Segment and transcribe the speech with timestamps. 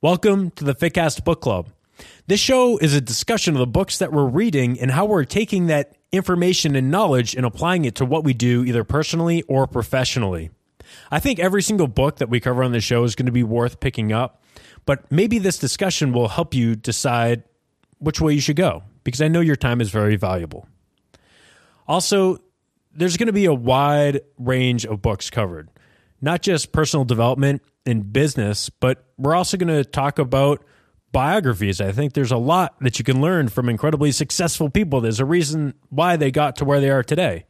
[0.00, 1.70] Welcome to the Fitcast Book Club.
[2.28, 5.66] This show is a discussion of the books that we're reading and how we're taking
[5.66, 10.50] that information and knowledge and applying it to what we do either personally or professionally.
[11.10, 13.42] I think every single book that we cover on the show is going to be
[13.42, 14.44] worth picking up,
[14.86, 17.42] but maybe this discussion will help you decide
[17.98, 20.68] which way you should go because I know your time is very valuable.
[21.88, 22.38] Also,
[22.94, 25.70] there's going to be a wide range of books covered,
[26.20, 30.64] not just personal development and business, but we're also going to talk about
[31.12, 31.80] biographies.
[31.80, 35.00] I think there's a lot that you can learn from incredibly successful people.
[35.00, 37.46] There's a reason why they got to where they are today.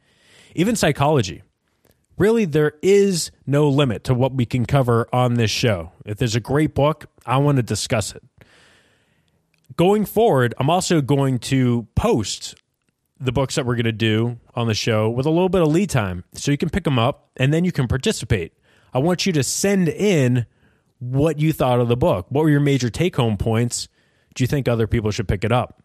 [0.55, 1.43] Even psychology.
[2.17, 5.91] Really, there is no limit to what we can cover on this show.
[6.05, 8.23] If there's a great book, I want to discuss it.
[9.77, 12.55] Going forward, I'm also going to post
[13.19, 15.67] the books that we're going to do on the show with a little bit of
[15.67, 18.53] lead time so you can pick them up and then you can participate.
[18.93, 20.45] I want you to send in
[20.99, 22.27] what you thought of the book.
[22.29, 23.87] What were your major take home points?
[24.35, 25.81] Do you think other people should pick it up?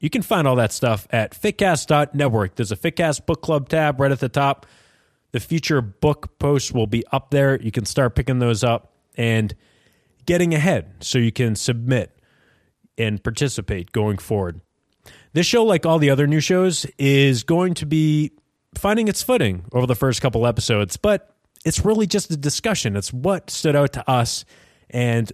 [0.00, 2.56] You can find all that stuff at fitcast.network.
[2.56, 4.66] There's a Fitcast book club tab right at the top.
[5.30, 7.60] The future book posts will be up there.
[7.60, 9.54] You can start picking those up and
[10.26, 12.18] getting ahead so you can submit
[12.98, 14.60] and participate going forward.
[15.32, 18.32] This show, like all the other new shows, is going to be
[18.74, 21.31] finding its footing over the first couple episodes, but
[21.64, 22.96] it's really just a discussion.
[22.96, 24.44] It's what stood out to us
[24.90, 25.32] and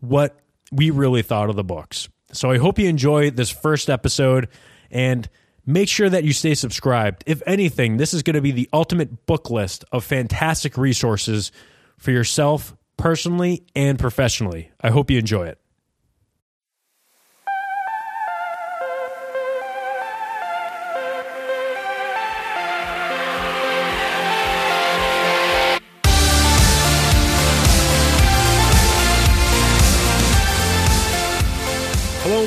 [0.00, 0.38] what
[0.72, 2.08] we really thought of the books.
[2.32, 4.48] So I hope you enjoy this first episode
[4.90, 5.28] and
[5.64, 7.24] make sure that you stay subscribed.
[7.26, 11.52] If anything, this is going to be the ultimate book list of fantastic resources
[11.98, 14.70] for yourself personally and professionally.
[14.80, 15.58] I hope you enjoy it.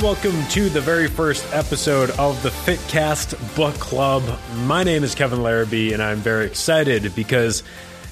[0.10, 4.24] Welcome to the very first episode of the Fitcast Book Club.
[4.64, 7.62] My name is Kevin Larrabee, and I'm very excited because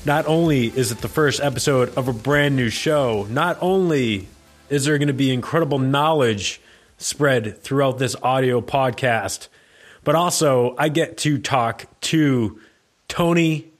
[0.05, 4.27] not only is it the first episode of a brand new show, not only
[4.69, 6.61] is there going to be incredible knowledge
[6.99, 9.47] spread throughout this audio podcast,
[10.03, 12.61] but also I get to talk to
[13.07, 13.71] Tony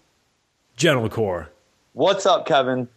[0.76, 1.50] Gentilcore.
[1.94, 2.88] What's up, Kevin?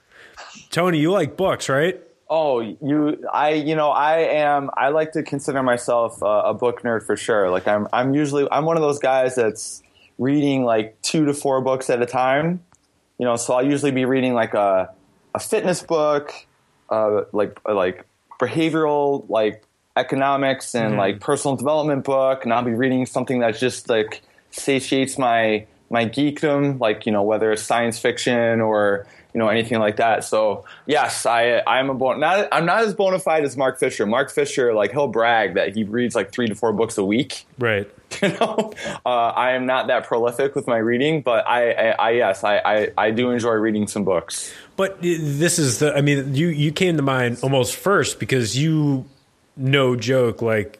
[0.70, 2.00] Tony, you like books, right?
[2.32, 4.70] Oh, you, I, you know, I am.
[4.74, 7.50] I like to consider myself uh, a book nerd for sure.
[7.50, 9.82] Like I'm, I'm usually, I'm one of those guys that's
[10.16, 12.62] reading like two to four books at a time.
[13.18, 14.94] You know, so I'll usually be reading like a,
[15.34, 16.32] a fitness book,
[16.88, 18.06] uh, like like
[18.38, 19.64] behavioral, like
[19.96, 25.18] economics and like personal development book, and I'll be reading something that just like satiates
[25.18, 29.96] my my geekdom, like you know whether it's science fiction or you know anything like
[29.96, 30.24] that.
[30.24, 34.06] So yes, I I'm a bon- not I'm not as bona fide as Mark Fisher.
[34.06, 37.46] Mark Fisher like he'll brag that he reads like three to four books a week.
[37.58, 37.90] Right.
[38.22, 38.72] You know,
[39.06, 42.58] uh, I am not that prolific with my reading, but I, I, I yes, I,
[42.58, 44.52] I I do enjoy reading some books.
[44.76, 45.94] But this is the.
[45.94, 49.04] I mean, you you came to mind almost first because you,
[49.56, 50.79] no joke, like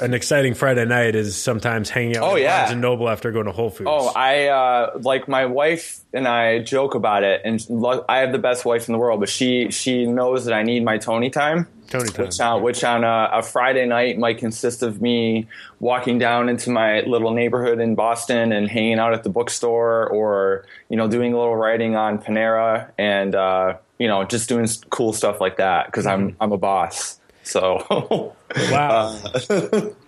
[0.00, 2.58] an exciting Friday night is sometimes hanging out Oh, at yeah.
[2.58, 3.88] Barnes and Noble after going to Whole Foods.
[3.92, 7.64] Oh, I uh, like my wife and I joke about it, and
[8.08, 10.84] I have the best wife in the world, but she she knows that I need
[10.84, 11.66] my Tony time.
[11.90, 12.26] Tony time.
[12.26, 15.46] Which on, which on a, a Friday night might consist of me
[15.80, 20.64] walking down into my little neighborhood in Boston and hanging out at the bookstore, or
[20.88, 25.12] you know doing a little writing on Panera, and uh, you know just doing cool
[25.12, 27.20] stuff like that because I'm I'm a boss.
[27.42, 29.18] So Wow.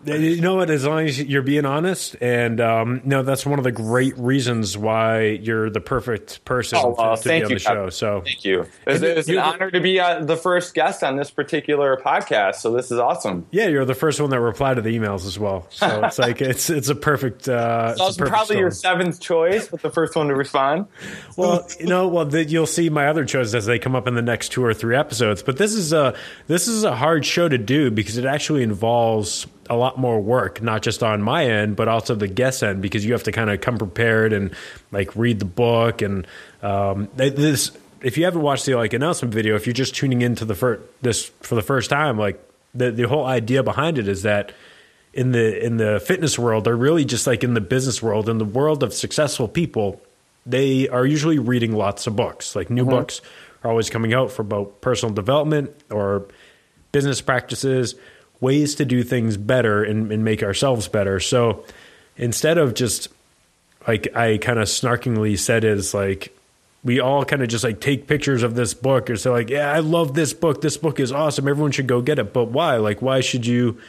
[0.05, 0.71] you know what?
[0.71, 4.77] As long as you're being honest, and um, no, that's one of the great reasons
[4.79, 7.91] why you're the perfect person Oh, to, be on you, the show.
[7.91, 8.67] So Thank you.
[8.87, 12.57] It's, it's an honor to be uh, the first guest on this particular podcast.
[12.57, 13.47] So this is awesome.
[13.51, 15.67] yeah, you're the first one that replied to the emails as well.
[15.71, 17.49] So it's like it's it's a perfect.
[17.49, 20.87] Uh, it's I a perfect probably your seventh choice, but the first one to respond.
[21.37, 24.15] Well, you know, well, the, you'll see my other choices as they come up in
[24.15, 25.43] the next two or three episodes.
[25.43, 26.15] But this is a
[26.47, 30.63] this is a hard show to do because it actually involves a lot more work,
[30.63, 33.51] not just on my end, but also the guest end, because you have to kind
[33.51, 34.53] of come prepared and
[34.93, 36.27] like read the book and
[36.63, 37.73] um, this.
[38.03, 40.81] If you haven't watched the like announcement video, if you're just tuning into the fir-
[41.03, 42.41] this for the first time, like
[42.75, 44.53] the the whole idea behind it is that
[45.13, 48.39] in the in the fitness world, they're really just like in the business world, in
[48.39, 50.01] the world of successful people,
[50.45, 52.55] they are usually reading lots of books.
[52.55, 53.23] Like new books
[53.65, 56.29] are always coming out for both personal development or
[56.93, 57.95] business practices,
[58.41, 61.21] ways to do things better and, and make ourselves better.
[61.21, 61.65] So
[62.17, 63.09] instead of just
[63.87, 66.37] like I kind of snarkingly said is like
[66.85, 69.73] we all kind of just like take pictures of this book or say like, yeah,
[69.73, 70.61] I love this book.
[70.61, 71.49] This book is awesome.
[71.49, 72.33] Everyone should go get it.
[72.33, 72.77] But why?
[72.77, 73.81] Like, why should you?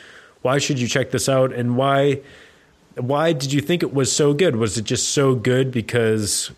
[0.41, 1.51] Why should you check this out?
[1.51, 2.21] And why?
[2.95, 4.55] Why did you think it was so good?
[4.55, 6.49] Was it just so good because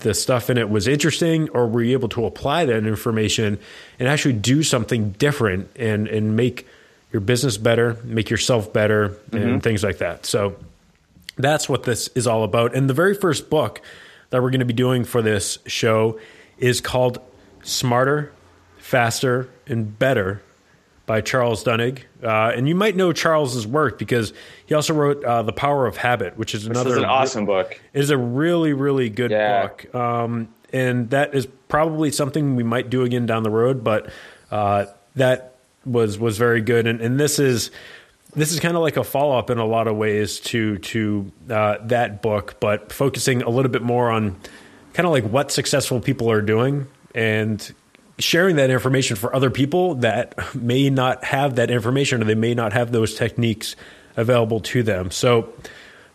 [0.00, 3.58] the stuff in it was interesting, or were you able to apply that information
[3.98, 6.66] and actually do something different and and make
[7.12, 9.58] your business better, make yourself better, and mm-hmm.
[9.58, 10.26] things like that?
[10.26, 10.56] So
[11.36, 12.74] that's what this is all about.
[12.74, 13.80] And the very first book
[14.30, 16.18] that we're going to be doing for this show
[16.58, 17.20] is called
[17.62, 18.32] Smarter,
[18.78, 20.42] Faster, and Better
[21.06, 22.00] by Charles Duhigg.
[22.22, 24.34] Uh, and you might know Charles's work because
[24.66, 27.80] he also wrote uh, The Power of Habit, which is another is an awesome book.
[27.94, 29.62] It is a really, really good yeah.
[29.66, 29.94] book.
[29.94, 34.10] Um, and that is probably something we might do again down the road, but
[34.50, 35.54] uh, that
[35.90, 36.86] was was very good.
[36.86, 37.70] And, and this is
[38.34, 41.32] this is kind of like a follow up in a lot of ways to to
[41.50, 44.36] uh, that book, but focusing a little bit more on
[44.92, 47.74] kind of like what successful people are doing and
[48.18, 52.54] sharing that information for other people that may not have that information or they may
[52.54, 53.76] not have those techniques
[54.16, 55.10] available to them.
[55.10, 55.52] So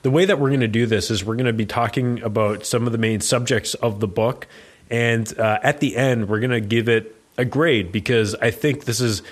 [0.02, 2.66] the way that we're going to do this is we're going to be talking about
[2.66, 4.48] some of the main subjects of the book,
[4.90, 8.84] and uh, at the end we're going to give it a grade because I think
[8.84, 9.24] this is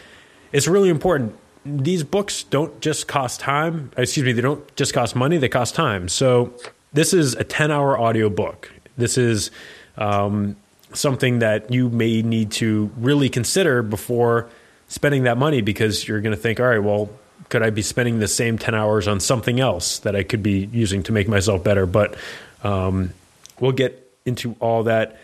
[0.52, 3.92] it's really important these books don't just cost time.
[3.98, 6.08] Excuse me, they don't just cost money; they cost time.
[6.08, 6.54] So
[6.94, 8.72] this is a ten-hour audio book.
[8.98, 9.52] This is
[9.98, 10.56] um,
[10.94, 14.50] something that you may need to really consider before
[14.88, 17.10] spending that money because you're going to think, all right, well,
[17.50, 20.68] could I be spending the same ten hours on something else that I could be
[20.72, 21.86] using to make myself better?
[21.86, 22.16] But
[22.64, 23.14] um,
[23.60, 25.20] we'll get into all that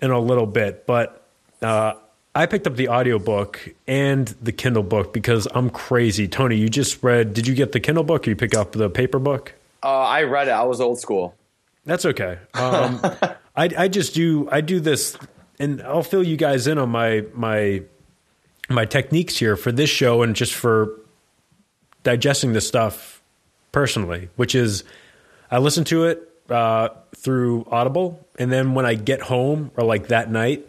[0.00, 0.86] in a little bit.
[0.86, 1.24] But
[1.62, 1.94] uh,
[2.34, 6.28] I picked up the audiobook and the Kindle book because I'm crazy.
[6.28, 8.88] Tony, you just read, did you get the Kindle book or you pick up the
[8.88, 9.54] paper book?
[9.82, 10.52] Uh, I read it.
[10.52, 11.34] I was old school.
[11.84, 12.38] That's okay.
[12.54, 13.00] Um,
[13.56, 15.16] I, I just do, I do this
[15.58, 17.82] and I'll fill you guys in on my, my,
[18.68, 21.00] my techniques here for this show and just for
[22.04, 23.20] digesting this stuff
[23.72, 24.84] personally, which is
[25.50, 28.24] I listen to it uh, through Audible.
[28.38, 30.66] And then when I get home or like that night,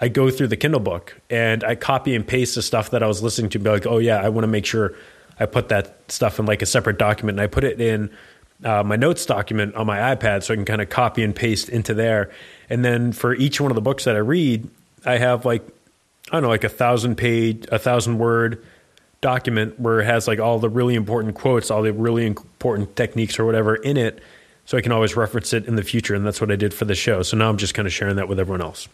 [0.00, 3.06] I go through the Kindle book and I copy and paste the stuff that I
[3.06, 3.58] was listening to.
[3.58, 4.94] Be like, oh yeah, I want to make sure
[5.38, 8.10] I put that stuff in like a separate document, and I put it in
[8.64, 11.68] uh, my notes document on my iPad, so I can kind of copy and paste
[11.68, 12.30] into there.
[12.70, 14.68] And then for each one of the books that I read,
[15.04, 15.66] I have like
[16.28, 18.64] I don't know, like a thousand page, a thousand word
[19.20, 23.38] document where it has like all the really important quotes, all the really important techniques
[23.38, 24.22] or whatever in it,
[24.66, 26.14] so I can always reference it in the future.
[26.14, 27.22] And that's what I did for the show.
[27.22, 28.88] So now I'm just kind of sharing that with everyone else.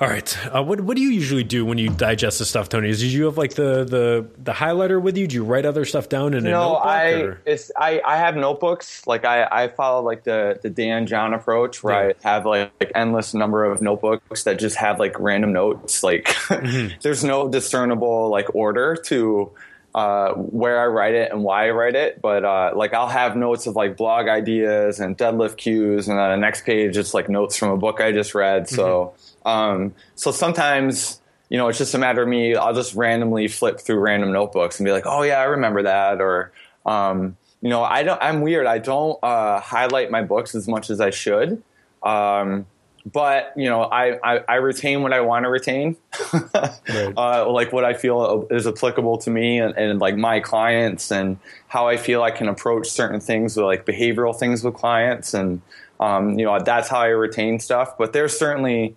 [0.00, 0.46] All right.
[0.48, 2.88] Uh, what what do you usually do when you digest the stuff, Tony?
[2.88, 5.28] Is did you have like the the the highlighter with you?
[5.28, 6.84] Do you write other stuff down in no, a notebook?
[6.84, 7.40] I or?
[7.46, 9.06] it's I, I have notebooks.
[9.06, 12.14] Like I, I follow like the the Dan John approach where yeah.
[12.24, 16.02] I have like, like, endless number of notebooks that just have like random notes.
[16.02, 16.96] Like mm-hmm.
[17.02, 19.52] there's no discernible like order to
[19.94, 22.20] uh, where I write it and why I write it.
[22.20, 26.32] But uh, like I'll have notes of like blog ideas and deadlift cues, and on
[26.32, 28.68] the next page it's like notes from a book I just read.
[28.68, 29.14] So.
[29.14, 32.54] Mm-hmm um, so sometimes, you know, it's just a matter of me.
[32.54, 36.20] I'll just randomly flip through random notebooks and be like, "Oh yeah, I remember that,"
[36.20, 36.52] or
[36.86, 38.22] um, you know, I don't.
[38.22, 38.66] I'm weird.
[38.66, 41.62] I don't uh, highlight my books as much as I should.
[42.02, 42.66] Um,
[43.10, 45.96] but you know, I, I, I, retain what I want to retain,
[46.32, 46.72] right.
[47.16, 51.38] uh, like what I feel is applicable to me and, and, like my clients and
[51.68, 55.60] how I feel I can approach certain things with like behavioral things with clients and
[56.00, 57.98] um, you know that's how I retain stuff.
[57.98, 58.96] But there's certainly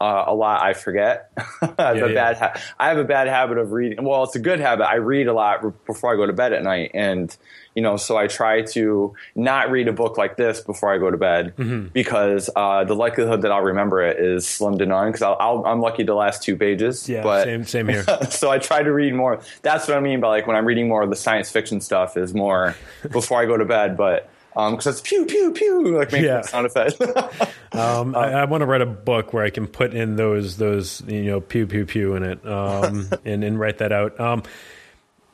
[0.00, 1.32] uh, a lot I forget.
[1.36, 2.14] I, have yeah, a yeah.
[2.14, 4.04] bad ha- I have a bad habit of reading.
[4.04, 4.86] Well, it's a good habit.
[4.86, 7.36] I read a lot before I go to bed at night, and
[7.74, 11.10] you know, so I try to not read a book like this before I go
[11.10, 11.88] to bed mm-hmm.
[11.88, 15.12] because uh, the likelihood that I'll remember it is slim to none.
[15.12, 17.08] Because i am lucky to last two pages.
[17.08, 18.04] Yeah, but, same same here.
[18.30, 19.40] so I try to read more.
[19.62, 22.16] That's what I mean by like when I'm reading more of the science fiction stuff
[22.16, 22.76] is more
[23.10, 26.40] before I go to bed, but because um, it's pew pew pew like making yeah.
[26.40, 27.00] sound effect.
[27.72, 31.02] um, I, I want to write a book where I can put in those those
[31.06, 34.18] you know pew pew pew in it um, and and write that out.
[34.18, 34.42] Um,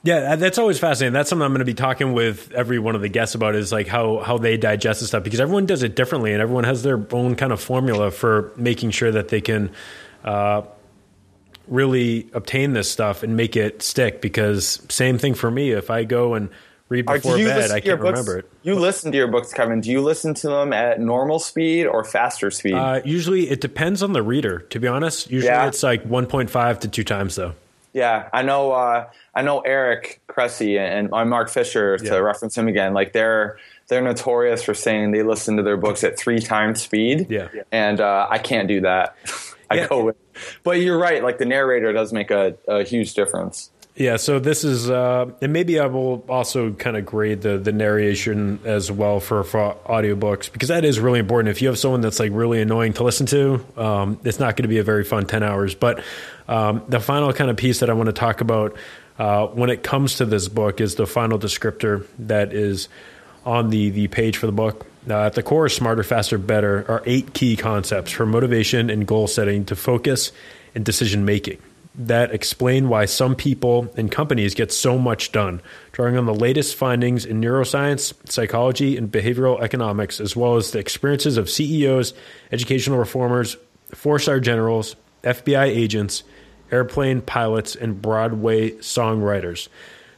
[0.03, 1.15] yeah, that's always fascinating.
[1.15, 3.73] That's something I'm going to be talking with every one of the guests about is
[3.73, 6.83] like how how they digest the stuff because everyone does it differently and everyone has
[6.83, 9.71] their own kind of formula for making sure that they can.
[10.23, 10.63] Uh,
[11.67, 16.05] really obtain this stuff and make it stick because same thing for me if i
[16.05, 16.51] go and
[16.89, 17.71] read before bed.
[17.71, 18.51] I can't remember it.
[18.63, 19.81] You listen to your books, Kevin.
[19.81, 22.75] Do you listen to them at normal speed or faster speed?
[22.75, 24.61] Uh, usually, it depends on the reader.
[24.71, 25.67] To be honest, usually yeah.
[25.67, 27.55] it's like 1.5 to two times though.
[27.93, 28.73] Yeah, I know.
[28.73, 32.17] Uh, I know Eric Cressey and, and Mark Fisher to Yeah.
[32.17, 32.93] reference him again.
[32.93, 37.29] Like they're they're notorious for saying they listen to their books at three times speed.
[37.31, 37.49] Yeah.
[37.71, 39.15] and uh, I can't do that.
[39.71, 39.89] I Yeah.
[39.89, 40.17] go with.
[40.65, 41.23] But you're right.
[41.23, 43.71] Like the narrator does make a, a huge difference.
[43.97, 47.71] Yeah, so this is, uh, and maybe I will also kind of grade the the
[47.71, 51.51] narration as well for for audiobooks because that is really important.
[51.51, 54.65] If you have someone that's like really annoying to listen to, um, it's not going
[54.65, 55.77] to be a very fun ten hours.
[55.77, 56.03] But
[56.49, 58.77] um, the final kind of piece that I want to talk about
[59.17, 62.89] uh, when it comes to this book is the final descriptor that is
[63.47, 64.87] on the the page for the book.
[65.09, 69.29] Uh, at the core, smarter, faster, better are eight key concepts for motivation and goal
[69.29, 70.33] setting to focus
[70.75, 71.59] and decision making
[71.97, 76.75] that explain why some people and companies get so much done, drawing on the latest
[76.75, 82.13] findings in neuroscience, psychology, and behavioral economics, as well as the experiences of CEOs,
[82.51, 83.57] educational reformers,
[83.95, 86.25] four star generals, FBI agents,
[86.73, 89.69] airplane pilots, and Broadway songwriters.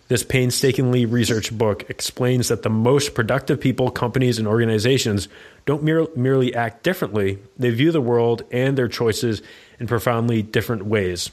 [0.09, 5.29] This painstakingly researched book explains that the most productive people, companies, and organizations
[5.67, 9.43] don't mere- merely act differently, they view the world and their choices
[9.81, 11.31] in profoundly different ways.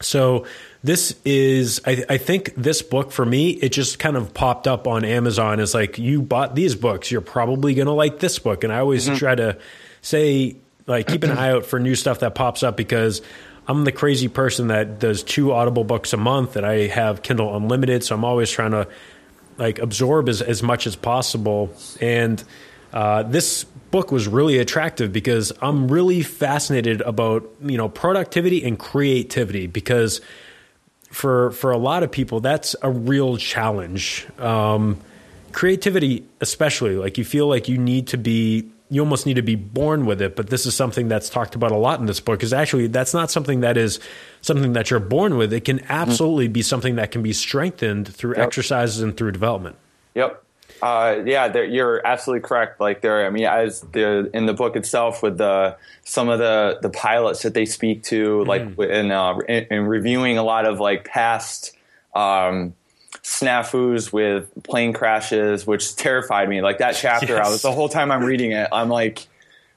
[0.00, 0.46] So
[0.84, 4.86] this is, I, I think this book for me, it just kind of popped up
[4.86, 8.62] on Amazon as like, you bought these books, you're probably going to like this book.
[8.62, 9.16] And I always mm-hmm.
[9.16, 9.58] try to
[10.02, 13.22] say, like, keep an eye out for new stuff that pops up because
[13.66, 17.56] I'm the crazy person that does two Audible books a month and I have Kindle
[17.56, 18.04] Unlimited.
[18.04, 18.86] So I'm always trying to
[19.58, 21.74] like absorb as, as much as possible.
[22.00, 22.42] And
[22.92, 28.78] uh, this book was really attractive because I'm really fascinated about you know productivity and
[28.78, 30.20] creativity because
[31.10, 34.26] for for a lot of people that's a real challenge.
[34.38, 34.98] Um,
[35.52, 38.70] creativity, especially, like you feel like you need to be.
[38.88, 41.72] You almost need to be born with it, but this is something that's talked about
[41.72, 42.44] a lot in this book.
[42.44, 43.98] Is actually that's not something that is
[44.42, 45.52] something that you're born with.
[45.52, 48.46] It can absolutely be something that can be strengthened through Yep.
[48.46, 49.74] exercises and through development.
[50.14, 50.40] Yep.
[50.82, 52.80] Uh, yeah, you're absolutely correct.
[52.80, 56.78] Like there, I mean, as the in the book itself, with the some of the
[56.82, 60.78] the pilots that they speak to, like in, uh, in in reviewing a lot of
[60.78, 61.72] like past
[62.14, 62.74] um,
[63.22, 66.60] snafus with plane crashes, which terrified me.
[66.60, 69.26] Like that chapter, I was the whole time I'm reading it, I'm like.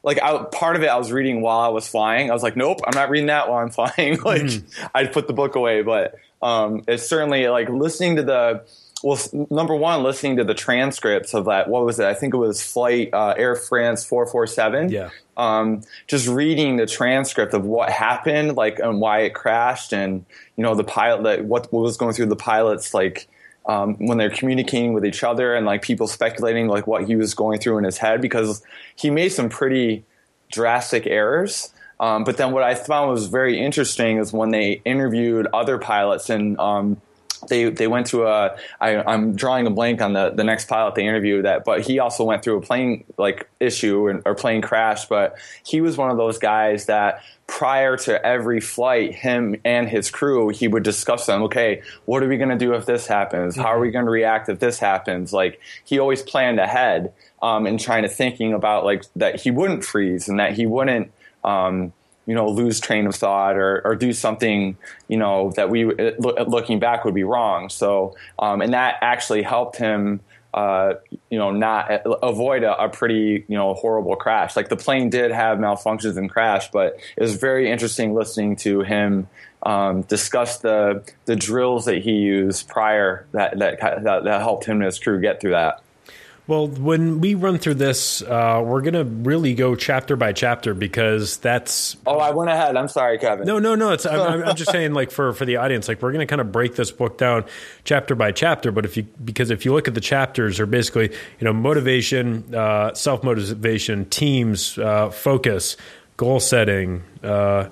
[0.02, 2.32] Like I, part of it, I was reading while I was flying.
[2.32, 4.50] I was like, "Nope, I'm not reading that while I'm flying." like,
[4.96, 5.82] I'd put the book away.
[5.82, 8.64] But um, it's certainly like listening to the
[9.04, 11.70] well, number one, listening to the transcripts of that.
[11.70, 12.06] What was it?
[12.06, 14.90] I think it was flight uh, Air France four four seven.
[14.90, 15.10] Yeah.
[15.38, 20.26] Um, just reading the transcript of what happened, like and why it crashed, and
[20.58, 23.28] you know the pilot, like, what, what was going through the pilots, like
[23.66, 27.34] um, when they're communicating with each other, and like people speculating like what he was
[27.34, 28.62] going through in his head because
[28.96, 30.04] he made some pretty
[30.52, 31.74] drastic errors.
[32.00, 36.30] Um, but then what I found was very interesting is when they interviewed other pilots
[36.30, 37.02] and um,
[37.48, 40.96] they they went to a I, I'm drawing a blank on the the next pilot
[40.96, 44.62] they interviewed that, but he also went through a plane like issue and, or plane
[44.62, 45.06] crash.
[45.06, 50.12] But he was one of those guys that prior to every flight, him and his
[50.12, 51.44] crew, he would discuss them.
[51.44, 53.56] Okay, what are we going to do if this happens?
[53.56, 55.34] How are we going to react if this happens?
[55.34, 59.84] Like he always planned ahead um, and trying to thinking about like that he wouldn't
[59.84, 61.12] freeze and that he wouldn't.
[61.44, 61.94] Um,
[62.30, 66.12] you know, lose train of thought or, or do something, you know, that we, uh,
[66.48, 67.70] looking back, would be wrong.
[67.70, 70.20] So, um, and that actually helped him,
[70.54, 70.94] uh,
[71.32, 74.56] you know, not uh, avoid a, a pretty, you know, horrible crash.
[74.56, 78.82] Like the plane did have malfunctions and crash, but it was very interesting listening to
[78.82, 79.28] him
[79.64, 84.78] um, discuss the the drills that he used prior that that that, that helped him
[84.78, 85.82] and his crew get through that.
[86.50, 90.74] Well, when we run through this, uh, we're going to really go chapter by chapter
[90.74, 92.76] because that's Oh, I went ahead.
[92.76, 93.46] I'm sorry, Kevin.
[93.46, 93.92] no, no, no.
[93.92, 96.42] It's I'm, I'm- just saying, like for for the audience, like we're going to kind
[96.42, 97.46] of break this book down
[97.84, 98.72] chapter by chapter.
[98.72, 102.56] But if you because if you look at the chapters, are basically you know motivation,
[102.56, 105.78] uh, self motivation, teams, uh, focus,
[106.18, 107.04] goal setting.
[107.24, 107.70] Uh,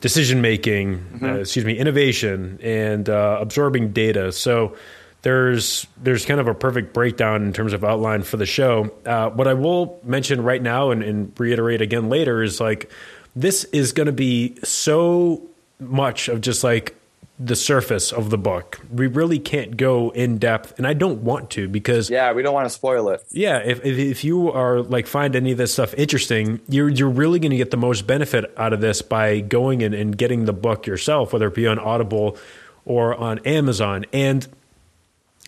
[0.00, 4.32] decision making, uh, excuse me, innovation, and uh, absorbing data.
[4.32, 4.74] So
[5.22, 8.90] there's there's kind of a perfect breakdown in terms of outline for the show.
[9.04, 12.90] Uh, what I will mention right now and, and reiterate again later is like
[13.36, 15.42] this is going to be so
[15.78, 16.96] much of just like
[17.42, 18.80] the surface of the book.
[18.92, 22.52] We really can't go in depth, and I don't want to because Yeah, we don't
[22.52, 23.24] want to spoil it.
[23.30, 27.08] yeah, if, if if you are like find any of this stuff interesting, you're you're
[27.08, 30.44] really going to get the most benefit out of this by going in and getting
[30.44, 32.36] the book yourself, whether it be on Audible
[32.84, 34.04] or on Amazon.
[34.12, 34.46] And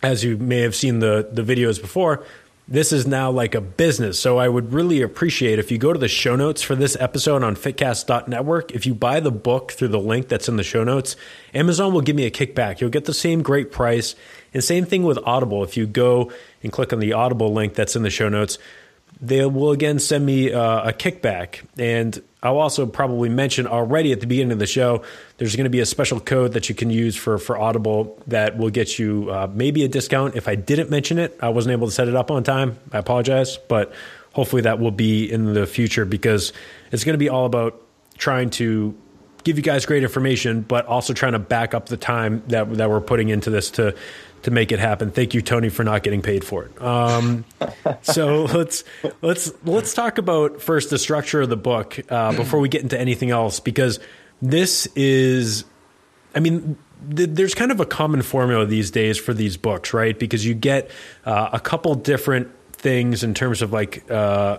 [0.03, 2.25] as you may have seen the the videos before,
[2.69, 4.19] this is now like a business.
[4.19, 7.43] So I would really appreciate if you go to the show notes for this episode
[7.43, 8.73] on fitcast.network.
[8.73, 11.17] If you buy the book through the link that's in the show notes,
[11.55, 12.81] Amazon will give me a kickback.
[12.81, 14.15] You'll get the same great price.
[14.55, 15.65] And same thing with Audible.
[15.65, 16.33] If you go
[16.63, 18.59] and click on the Audible link that's in the show notes,
[19.21, 21.63] they will again send me uh, a kickback.
[21.79, 25.03] And I'll also probably mention already at the beginning of the show,
[25.39, 28.59] there's going to be a special code that you can use for, for Audible that
[28.59, 30.35] will get you uh, maybe a discount.
[30.35, 32.79] If I didn't mention it, I wasn't able to set it up on time.
[32.91, 33.93] I apologize, but
[34.33, 36.53] hopefully that will be in the future because
[36.91, 37.81] it's going to be all about
[38.19, 38.97] trying to
[39.45, 42.91] give you guys great information, but also trying to back up the time that that
[42.91, 43.95] we're putting into this to
[44.43, 45.11] to make it happen.
[45.11, 46.83] Thank you, Tony, for not getting paid for it.
[46.83, 47.45] Um,
[48.03, 48.85] so let's
[49.21, 52.99] let's let's talk about first the structure of the book uh, before we get into
[52.99, 54.01] anything else, because
[54.41, 55.65] this is,
[56.35, 56.77] I mean.
[57.17, 60.17] Th- there's kind of a common formula these days for these books, right?
[60.17, 60.89] Because you get
[61.27, 64.59] uh, a couple different things in terms of like uh,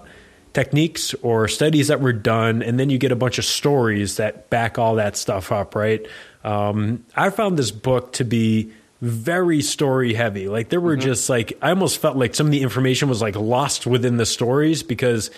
[0.53, 4.49] techniques or studies that were done, and then you get a bunch of stories that
[4.49, 6.05] back all that stuff up, right?
[6.43, 8.71] Um, I found this book to be
[9.03, 10.47] very story heavy.
[10.47, 11.01] Like there were mm-hmm.
[11.07, 14.25] just like I almost felt like some of the information was like lost within the
[14.25, 15.29] stories because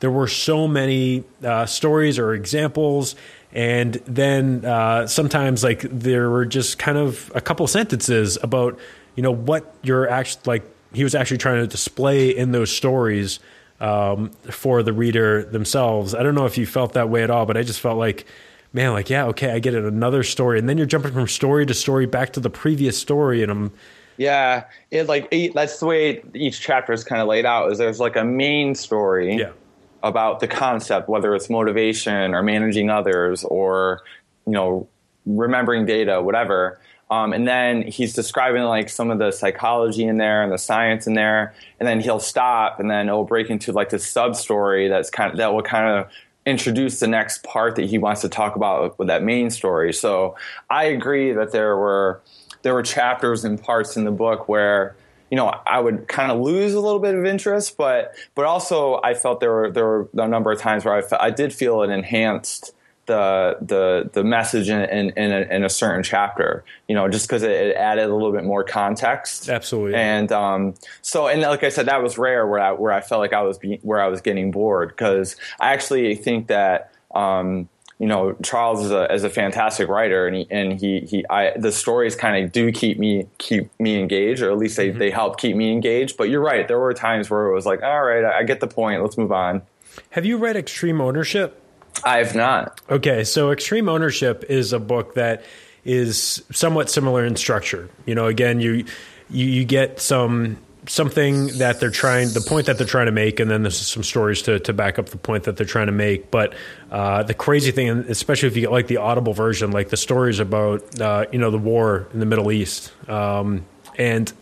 [0.00, 3.16] there were so many uh, stories or examples
[3.54, 8.78] and then uh, sometimes like there were just kind of a couple sentences about
[9.14, 10.62] you know what you're actually like
[10.92, 13.38] he was actually trying to display in those stories
[13.80, 17.46] um, for the reader themselves i don't know if you felt that way at all
[17.46, 18.26] but i just felt like
[18.74, 19.84] man, like, yeah, okay, I get it.
[19.84, 20.58] Another story.
[20.58, 23.42] And then you're jumping from story to story back to the previous story.
[23.42, 23.72] And I'm,
[24.16, 27.72] yeah, it like that's the way each chapter is kind of laid out.
[27.72, 29.52] Is there's like a main story yeah.
[30.02, 34.02] about the concept, whether it's motivation or managing others or
[34.46, 34.88] you know
[35.24, 36.78] remembering data, whatever.
[37.10, 41.06] Um, and then he's describing like some of the psychology in there and the science
[41.06, 44.88] in there, and then he'll stop, and then it'll break into like this sub story
[44.88, 46.10] that's kind of that will kind of
[46.46, 49.92] introduce the next part that he wants to talk about with that main story.
[49.92, 50.36] So
[50.68, 52.20] I agree that there were
[52.62, 54.96] there were chapters and parts in the book where
[55.30, 59.00] you know I would kind of lose a little bit of interest, but but also
[59.02, 61.52] I felt there were there were a number of times where I, felt, I did
[61.52, 62.74] feel it enhanced
[63.06, 66.64] the the the message in in, in, a, in a certain chapter.
[66.88, 69.48] You know, just because it, it, added a little bit more context.
[69.48, 69.94] Absolutely.
[69.94, 73.20] And um, so, and like I said, that was rare where I where I felt
[73.20, 76.92] like I was be, where I was getting bored because I actually think that.
[77.14, 77.68] Um,
[78.00, 81.56] you know, Charles is a, is a fantastic writer, and he and he he I,
[81.56, 84.98] the stories kind of do keep me keep me engaged, or at least they, mm-hmm.
[84.98, 86.16] they help keep me engaged.
[86.16, 88.66] But you're right, there were times where it was like, all right, I get the
[88.66, 89.00] point.
[89.00, 89.62] Let's move on.
[90.10, 91.63] Have you read Extreme Ownership?
[92.04, 92.80] I've not.
[92.90, 95.44] Okay, so Extreme Ownership is a book that
[95.84, 97.88] is somewhat similar in structure.
[98.06, 98.84] You know, again, you
[99.30, 103.40] you, you get some something that they're trying the point that they're trying to make
[103.40, 105.92] and then there's some stories to, to back up the point that they're trying to
[105.92, 106.54] make but
[106.90, 110.40] uh, the crazy thing especially if you get like the audible version like the stories
[110.40, 113.64] about uh, you know the war in the middle east um,
[113.96, 114.32] and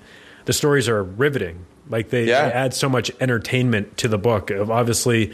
[0.46, 2.48] the stories are riveting like they, yeah.
[2.48, 5.32] they, add so much entertainment to the book obviously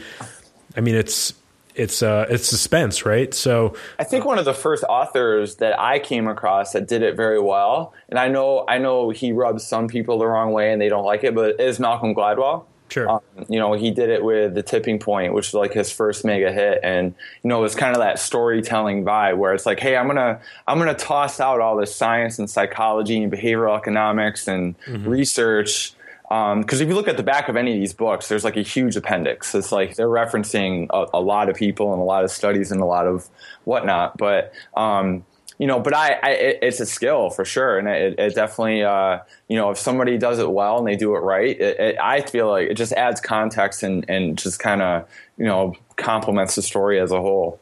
[0.77, 1.33] i mean it's
[1.79, 3.33] it's uh, it's suspense, right?
[3.33, 7.15] So I think one of the first authors that I came across that did it
[7.15, 10.81] very well, and I know I know he rubs some people the wrong way and
[10.81, 12.65] they don't like it, but is Malcolm Gladwell.
[12.89, 13.07] Sure.
[13.07, 16.25] Um, you know, he did it with the tipping point, which was like his first
[16.25, 17.13] mega hit, and
[17.43, 20.79] you know, it's kind of that storytelling vibe where it's like, hey, I'm gonna I'm
[20.79, 25.07] gonna toss out all this science and psychology and behavioral economics and mm-hmm.
[25.07, 25.93] research
[26.29, 28.55] because um, if you look at the back of any of these books, there's like
[28.55, 29.55] a huge appendix.
[29.55, 32.79] It's like they're referencing a, a lot of people and a lot of studies and
[32.81, 33.27] a lot of
[33.63, 34.15] whatnot.
[34.15, 35.25] But um,
[35.57, 38.83] you know, but I, I it, it's a skill for sure, and it, it definitely,
[38.83, 42.21] uh, you know, if somebody does it well and they do it right, it, I
[42.21, 46.61] feel like it just adds context and and just kind of you know complements the
[46.61, 47.59] story as a whole.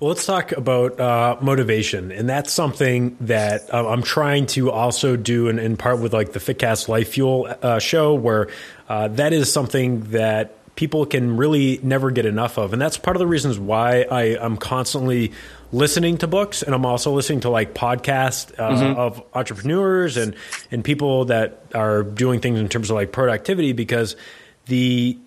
[0.00, 5.16] Well, let's talk about uh, motivation, and that's something that uh, I'm trying to also
[5.16, 8.46] do, in, in, part with like the Fitcast Life Fuel uh, show, where
[8.88, 13.16] uh, that is something that people can really never get enough of, and that's part
[13.16, 15.32] of the reasons why I, am constantly
[15.72, 19.00] listening to books, and I'm also listening to like podcasts uh, mm-hmm.
[19.00, 20.36] of entrepreneurs and
[20.70, 24.14] and people that are doing things in terms of like productivity, because
[24.66, 25.18] the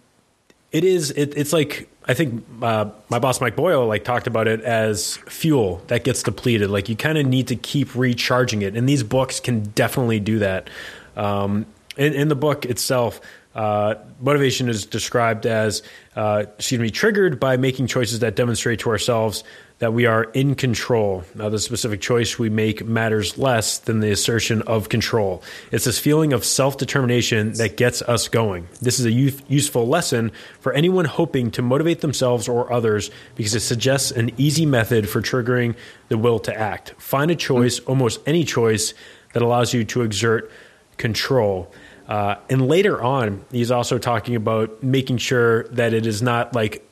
[0.72, 4.48] it is it, it's like I think uh, my boss Mike Boyle like talked about
[4.48, 6.70] it as fuel that gets depleted.
[6.70, 10.40] Like you kind of need to keep recharging it, and these books can definitely do
[10.40, 10.70] that.
[11.16, 11.66] Um,
[11.98, 13.22] in, in, the book itself,
[13.54, 15.84] uh, motivation is described as,
[16.16, 19.44] uh, excuse me, triggered by making choices that demonstrate to ourselves
[19.82, 21.24] that we are in control.
[21.34, 25.42] Now, the specific choice we make matters less than the assertion of control.
[25.72, 28.68] It's this feeling of self determination that gets us going.
[28.80, 33.62] This is a useful lesson for anyone hoping to motivate themselves or others because it
[33.62, 35.76] suggests an easy method for triggering
[36.10, 36.94] the will to act.
[37.00, 38.94] Find a choice, almost any choice,
[39.34, 40.52] that allows you to exert
[40.98, 41.72] control.
[42.08, 46.88] Uh, and later on, he's also talking about making sure that it is not like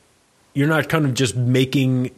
[0.54, 2.10] you're not kind of just making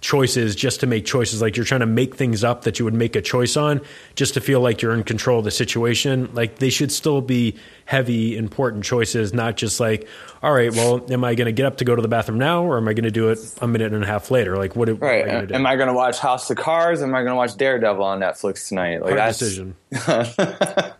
[0.00, 1.40] choices just to make choices.
[1.40, 3.80] Like you're trying to make things up that you would make a choice on
[4.14, 6.30] just to feel like you're in control of the situation.
[6.32, 7.56] Like they should still be
[7.90, 10.06] heavy important choices not just like
[10.44, 12.62] all right well am i going to get up to go to the bathroom now
[12.62, 14.56] or am i going to do it a minute and a half later?
[14.56, 15.26] Like what right.
[15.26, 17.02] am I, am I going to watch house of cards?
[17.02, 19.02] Am i going to watch daredevil on netflix tonight?
[19.02, 19.74] Like Hard decision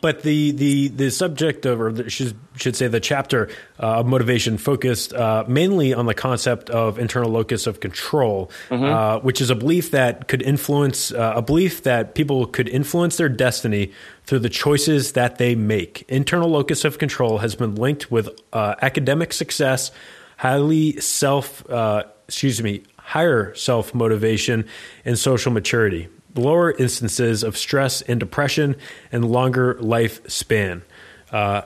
[0.00, 3.48] but the the the subject of, or the, should should say the chapter
[3.80, 8.84] uh, of motivation focused uh, mainly on the concept of internal locus of control, mm-hmm.
[8.84, 13.16] uh, which is a belief that could influence uh, a belief that people could influence
[13.16, 13.92] their destiny
[14.24, 16.04] through the choices that they make.
[16.08, 19.90] Internal locus of control has been linked with uh, academic success,
[20.36, 24.66] highly self uh, excuse me higher self motivation,
[25.04, 28.76] and social maturity lower instances of stress and depression,
[29.12, 30.82] and longer lifespan.
[31.30, 31.62] Uh,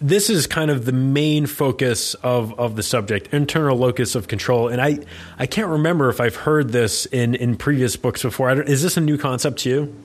[0.00, 4.68] this is kind of the main focus of, of the subject, internal locus of control.
[4.68, 5.00] And I,
[5.38, 8.50] I can't remember if I've heard this in, in previous books before.
[8.62, 9.96] is this a new concept to you?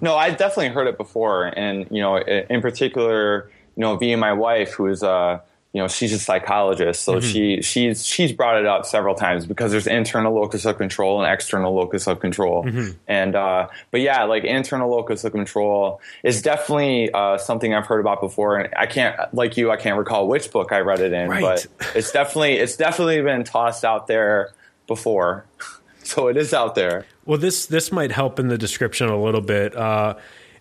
[0.00, 1.46] No, I definitely heard it before.
[1.46, 5.40] And, you know, in particular, you know, via my wife, who is, uh,
[5.72, 7.26] you know she's a psychologist so mm-hmm.
[7.28, 11.32] she she's she's brought it up several times because there's internal locus of control and
[11.32, 12.90] external locus of control mm-hmm.
[13.08, 18.00] and uh, but yeah like internal locus of control is definitely uh, something i've heard
[18.00, 21.12] about before and i can't like you i can't recall which book i read it
[21.12, 21.40] in right.
[21.40, 24.50] but it's definitely it's definitely been tossed out there
[24.86, 25.46] before
[26.02, 29.40] so it is out there well this this might help in the description a little
[29.40, 30.14] bit uh,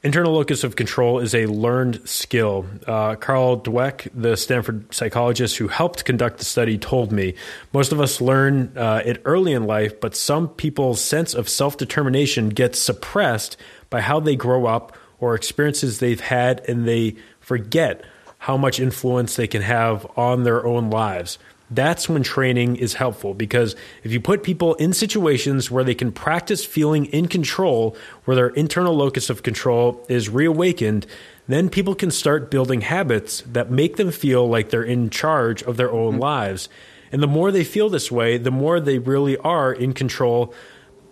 [0.03, 2.65] Internal locus of control is a learned skill.
[2.87, 7.35] Uh, Carol Dweck, the Stanford psychologist who helped conduct the study, told me
[7.71, 11.77] most of us learn uh, it early in life, but some people's sense of self
[11.77, 13.57] determination gets suppressed
[13.91, 18.03] by how they grow up or experiences they've had, and they forget
[18.39, 21.37] how much influence they can have on their own lives
[21.71, 26.11] that's when training is helpful because if you put people in situations where they can
[26.11, 31.07] practice feeling in control, where their internal locus of control is reawakened,
[31.47, 35.77] then people can start building habits that make them feel like they're in charge of
[35.77, 36.21] their own mm-hmm.
[36.21, 36.69] lives.
[37.11, 40.53] And the more they feel this way, the more they really are in control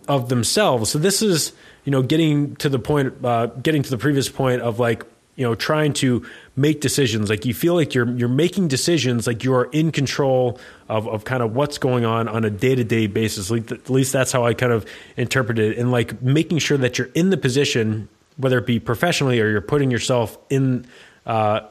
[0.07, 0.89] of themselves.
[0.89, 1.53] So this is,
[1.85, 5.05] you know, getting to the point, uh, getting to the previous point of like
[5.39, 6.23] you know trying to
[6.57, 7.29] make decisions.
[7.29, 11.23] Like you feel like you're you're making decisions like you are in control of, of
[11.23, 13.49] kind of what's going on on a day-to-day basis.
[13.49, 15.77] At least that's how i kind of interpret it.
[15.77, 19.61] And like making sure that you're in the position whether it be professionally or you're
[19.61, 20.85] putting yourself in
[21.25, 21.61] uh,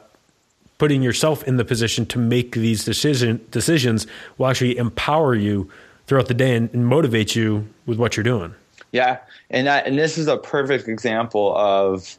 [0.79, 4.07] putting yourself in the position to make these decision decisions
[4.39, 5.69] will actually empower you
[6.07, 8.55] throughout the day and, and motivate you with what you're doing.
[8.91, 9.19] Yeah.
[9.51, 12.17] And that, and this is a perfect example of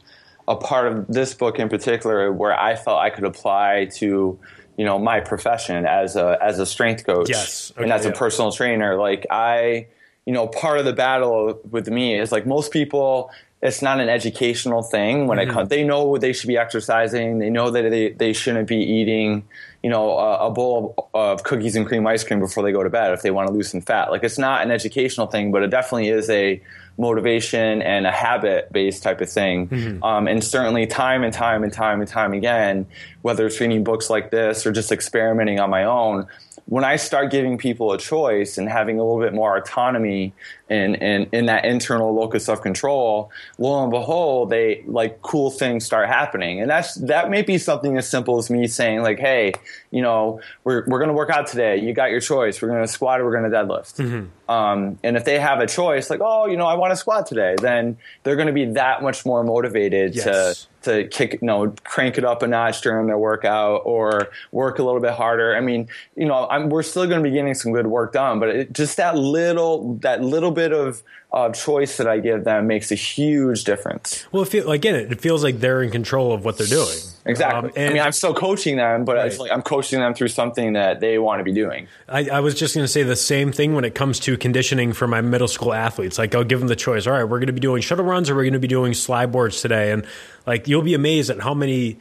[0.51, 4.37] a part of this book in particular where I felt I could apply to
[4.77, 7.71] you know my profession as a as a strength coach yes.
[7.71, 8.11] okay, and as yeah.
[8.11, 9.87] a personal trainer like I
[10.25, 14.09] you know part of the battle with me is like most people it's not an
[14.09, 15.49] educational thing when mm-hmm.
[15.49, 18.77] it comes they know they should be exercising they know that they, they shouldn't be
[18.77, 19.43] eating
[19.83, 22.83] you know a, a bowl of, of cookies and cream ice cream before they go
[22.83, 25.51] to bed if they want to lose some fat like it's not an educational thing
[25.51, 26.61] but it definitely is a
[26.97, 29.67] motivation and a habit based type of thing.
[29.67, 30.03] Mm-hmm.
[30.03, 32.85] Um, and certainly, time and time and time and time again,
[33.21, 36.27] whether it's reading books like this or just experimenting on my own,
[36.65, 40.33] when I start giving people a choice and having a little bit more autonomy
[40.71, 45.85] in, in, in that internal locus of control, lo and behold, they like cool things
[45.85, 46.61] start happening.
[46.61, 49.51] And that's that may be something as simple as me saying, like, hey,
[49.91, 51.77] you know, we're, we're gonna work out today.
[51.77, 52.61] You got your choice.
[52.61, 53.97] We're gonna squat or we're gonna deadlift.
[53.97, 54.51] Mm-hmm.
[54.51, 57.25] Um, and if they have a choice, like, oh, you know, I want to squat
[57.27, 60.23] today, then they're gonna be that much more motivated yes.
[60.23, 64.79] to to kick, you know, crank it up a notch during their workout or work
[64.79, 65.55] a little bit harder.
[65.55, 68.39] I mean, you know, I'm, we're still going to be getting some good work done,
[68.39, 71.01] but it, just that little, that little bit of
[71.33, 74.25] uh, choice that I give them makes a huge difference.
[74.31, 76.97] Well, it feel, again, it feels like they're in control of what they're doing.
[77.25, 77.69] Exactly.
[77.69, 79.39] Um, I mean, I'm still coaching them, but right.
[79.39, 81.87] like I'm coaching them through something that they want to be doing.
[82.09, 84.93] I, I was just going to say the same thing when it comes to conditioning
[84.93, 86.17] for my middle school athletes.
[86.17, 87.07] Like, I'll give them the choice.
[87.07, 88.93] All right, we're going to be doing shuttle runs, or we're going to be doing
[88.93, 90.05] slide boards today, and
[90.45, 91.97] like you'll be amazed at how many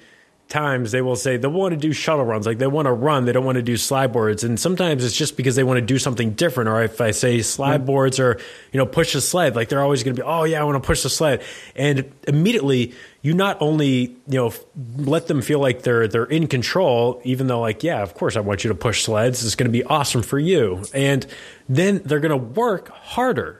[0.51, 3.25] times they will say they want to do shuttle runs, like they want to run,
[3.25, 5.87] they don't want to do slide boards, and sometimes it's just because they want to
[5.87, 6.69] do something different.
[6.69, 8.39] Or if I say slide boards or
[8.73, 10.83] you know push the sled, like they're always going to be, oh yeah, I want
[10.83, 11.43] to push the sled,
[11.75, 14.53] and immediately you not only you know
[14.97, 18.41] let them feel like they're they're in control, even though like yeah, of course I
[18.41, 21.27] want you to push sleds, it's going to be awesome for you, and
[21.69, 23.60] then they're going to work harder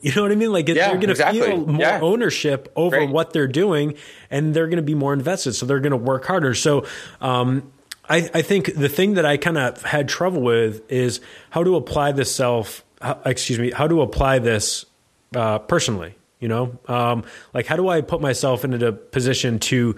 [0.02, 0.52] you know what I mean?
[0.52, 1.40] Like yeah, they're going to exactly.
[1.40, 2.00] feel more yeah.
[2.00, 3.10] ownership over Great.
[3.10, 3.94] what they're doing,
[4.30, 5.52] and they're going to be more invested.
[5.54, 6.54] So they're going to work harder.
[6.54, 6.86] So
[7.20, 7.70] um,
[8.08, 11.76] I, I, think the thing that I kind of had trouble with is how to
[11.76, 12.84] apply this self.
[13.24, 14.84] Excuse me, how to apply this
[15.34, 16.14] uh, personally.
[16.38, 19.94] You know, um, like how do I put myself into a position to,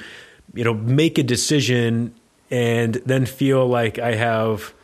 [0.54, 2.14] you know, make a decision
[2.50, 4.74] and then feel like I have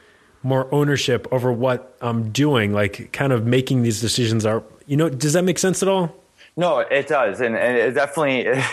[0.42, 5.08] more ownership over what I'm doing, like kind of making these decisions are you know,
[5.08, 6.14] does that make sense at all?
[6.56, 8.60] No, it does, and, and it definitely.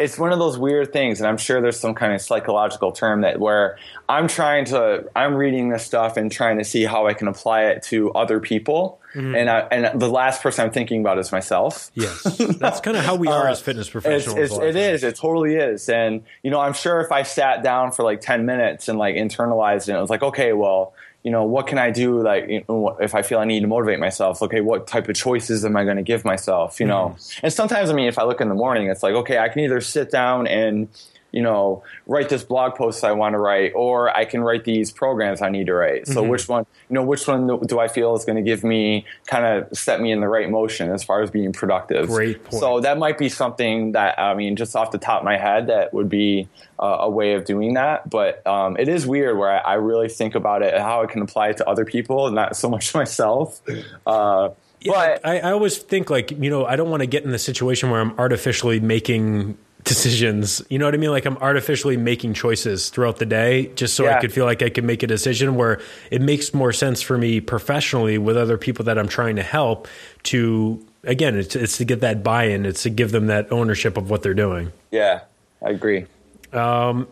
[0.00, 3.20] it's one of those weird things and i'm sure there's some kind of psychological term
[3.20, 3.76] that where
[4.08, 7.64] i'm trying to i'm reading this stuff and trying to see how i can apply
[7.64, 9.34] it to other people mm-hmm.
[9.34, 12.22] and I, and the last person i'm thinking about is myself yes
[12.58, 15.16] that's kind of how we are uh, as fitness professionals it's, it's, it is it
[15.16, 18.88] totally is and you know i'm sure if i sat down for like 10 minutes
[18.88, 22.22] and like internalized it, it was like okay well you know, what can I do?
[22.22, 25.14] Like, you know, if I feel I need to motivate myself, okay, what type of
[25.14, 26.80] choices am I going to give myself?
[26.80, 27.46] You know, mm-hmm.
[27.46, 29.60] and sometimes, I mean, if I look in the morning, it's like, okay, I can
[29.60, 30.88] either sit down and
[31.32, 34.90] you know, write this blog post I want to write, or I can write these
[34.90, 36.06] programs I need to write.
[36.06, 36.30] So mm-hmm.
[36.30, 39.44] which one, you know, which one do I feel is going to give me kind
[39.44, 42.08] of set me in the right motion as far as being productive?
[42.08, 42.60] Great point.
[42.60, 45.68] So that might be something that I mean, just off the top of my head,
[45.68, 48.08] that would be uh, a way of doing that.
[48.08, 51.22] But um, it is weird where I, I, really think about it, how I can
[51.22, 53.60] apply it to other people, and not so much myself.
[54.06, 57.24] Uh, yeah, but I, I always think like you know I don't want to get
[57.24, 60.62] in the situation where I'm artificially making decisions.
[60.68, 61.10] You know what I mean?
[61.10, 64.16] Like I'm artificially making choices throughout the day just so yeah.
[64.16, 67.16] I could feel like I could make a decision where it makes more sense for
[67.16, 69.88] me professionally with other people that I'm trying to help
[70.24, 72.66] to again, it's, it's to get that buy-in.
[72.66, 74.72] It's to give them that ownership of what they're doing.
[74.90, 75.20] Yeah,
[75.64, 76.06] I agree.
[76.52, 77.08] Um,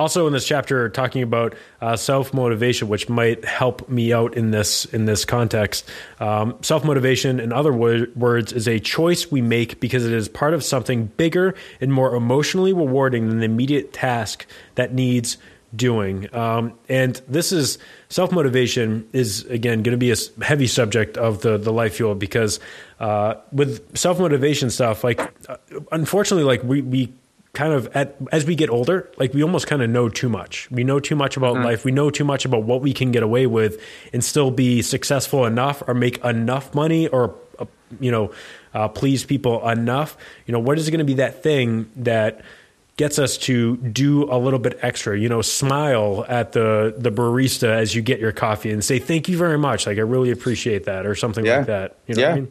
[0.00, 4.50] also in this chapter talking about uh, self motivation, which might help me out in
[4.50, 5.88] this in this context.
[6.18, 10.28] Um, self motivation, in other wor- words, is a choice we make because it is
[10.28, 15.36] part of something bigger and more emotionally rewarding than the immediate task that needs
[15.76, 16.34] doing.
[16.34, 21.42] Um, and this is self motivation is again going to be a heavy subject of
[21.42, 22.58] the the life fuel because
[22.98, 25.56] uh, with self motivation stuff, like uh,
[25.92, 27.12] unfortunately, like we we
[27.52, 30.70] kind of at as we get older, like we almost kind of know too much.
[30.70, 31.64] We know too much about mm-hmm.
[31.64, 31.84] life.
[31.84, 33.82] We know too much about what we can get away with
[34.12, 37.66] and still be successful enough or make enough money or uh,
[37.98, 38.32] you know
[38.74, 40.16] uh, please people enough.
[40.46, 42.42] You know what is going to be that thing that
[42.96, 47.68] gets us to do a little bit extra you know smile at the the barista
[47.68, 50.84] as you get your coffee and say thank you very much like i really appreciate
[50.84, 51.58] that or something yeah.
[51.58, 52.32] like that you know yeah.
[52.32, 52.48] I mean?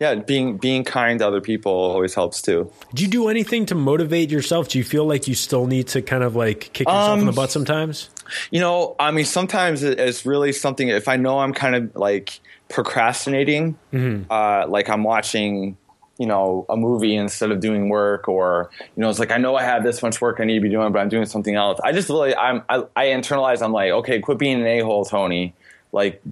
[0.00, 2.72] Yeah, being being kind to other people always helps too.
[2.94, 4.68] Do you do anything to motivate yourself?
[4.68, 7.26] Do you feel like you still need to kind of like kick yourself um, in
[7.26, 8.08] the um, butt sometimes?
[8.50, 10.88] You know, I mean, sometimes it's really something.
[10.88, 14.32] If I know I'm kind of like procrastinating, mm-hmm.
[14.32, 15.76] uh, like I'm watching,
[16.16, 19.54] you know, a movie instead of doing work, or you know, it's like I know
[19.54, 21.78] I have this much work I need to be doing, but I'm doing something else.
[21.84, 23.60] I just really, I'm, I, I internalize.
[23.60, 25.52] I'm like, okay, quit being an a hole, Tony.
[25.92, 26.22] Like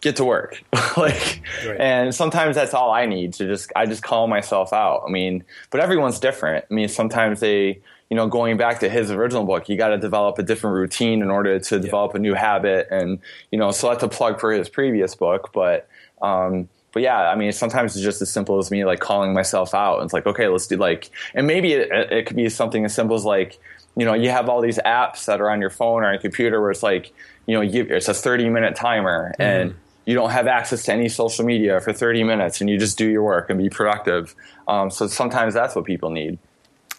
[0.00, 0.62] get to work
[0.96, 1.80] like right.
[1.80, 5.44] and sometimes that's all i need to just i just call myself out i mean
[5.70, 9.68] but everyone's different i mean sometimes they you know going back to his original book
[9.68, 12.18] you got to develop a different routine in order to develop yeah.
[12.18, 13.18] a new habit and
[13.50, 15.88] you know so that's a plug for his previous book but
[16.22, 19.74] um but yeah, I mean, sometimes it's just as simple as me like calling myself
[19.74, 19.98] out.
[19.98, 22.94] And It's like, okay, let's do like, and maybe it, it could be something as
[22.94, 23.58] simple as like,
[23.96, 26.20] you know, you have all these apps that are on your phone or on your
[26.20, 27.12] computer where it's like,
[27.48, 29.42] you know, you, it's a 30 minute timer mm.
[29.42, 32.98] and you don't have access to any social media for 30 minutes and you just
[32.98, 34.34] do your work and be productive.
[34.68, 36.38] Um, so sometimes that's what people need.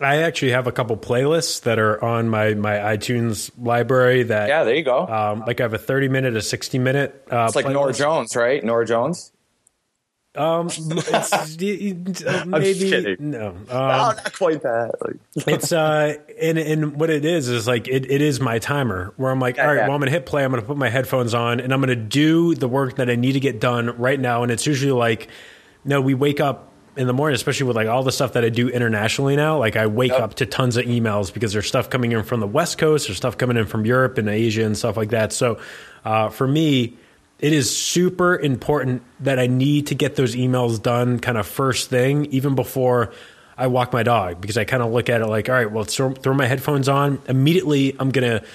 [0.01, 4.23] I actually have a couple playlists that are on my, my iTunes library.
[4.23, 5.05] That yeah, there you go.
[5.05, 7.27] Um, like I have a thirty minute, a sixty minute.
[7.29, 7.73] Uh, it's like playlist.
[7.73, 8.63] Norah Jones, right?
[8.63, 9.33] Norah Jones.
[10.39, 14.95] Um, it's, maybe no, um, no, not quite that.
[15.01, 15.17] Like.
[15.47, 19.33] it's uh, and and what it is is like it, it is my timer where
[19.33, 19.87] I'm like, yeah, all right, yeah.
[19.87, 20.45] well, I'm gonna hit play.
[20.45, 23.33] I'm gonna put my headphones on, and I'm gonna do the work that I need
[23.33, 24.43] to get done right now.
[24.43, 25.27] And it's usually like,
[25.83, 28.49] no, we wake up in the morning, especially with like all the stuff that I
[28.49, 29.57] do internationally now.
[29.57, 30.21] Like I wake yep.
[30.21, 33.17] up to tons of emails because there's stuff coming in from the West Coast, there's
[33.17, 35.33] stuff coming in from Europe and Asia and stuff like that.
[35.33, 35.59] So
[36.05, 36.97] uh, for me
[37.39, 41.89] it is super important that I need to get those emails done kind of first
[41.89, 43.13] thing, even before
[43.57, 45.83] I walk my dog because I kind of look at it like, all right, well,
[45.83, 47.21] throw, throw my headphones on.
[47.27, 48.45] Immediately, I'm going to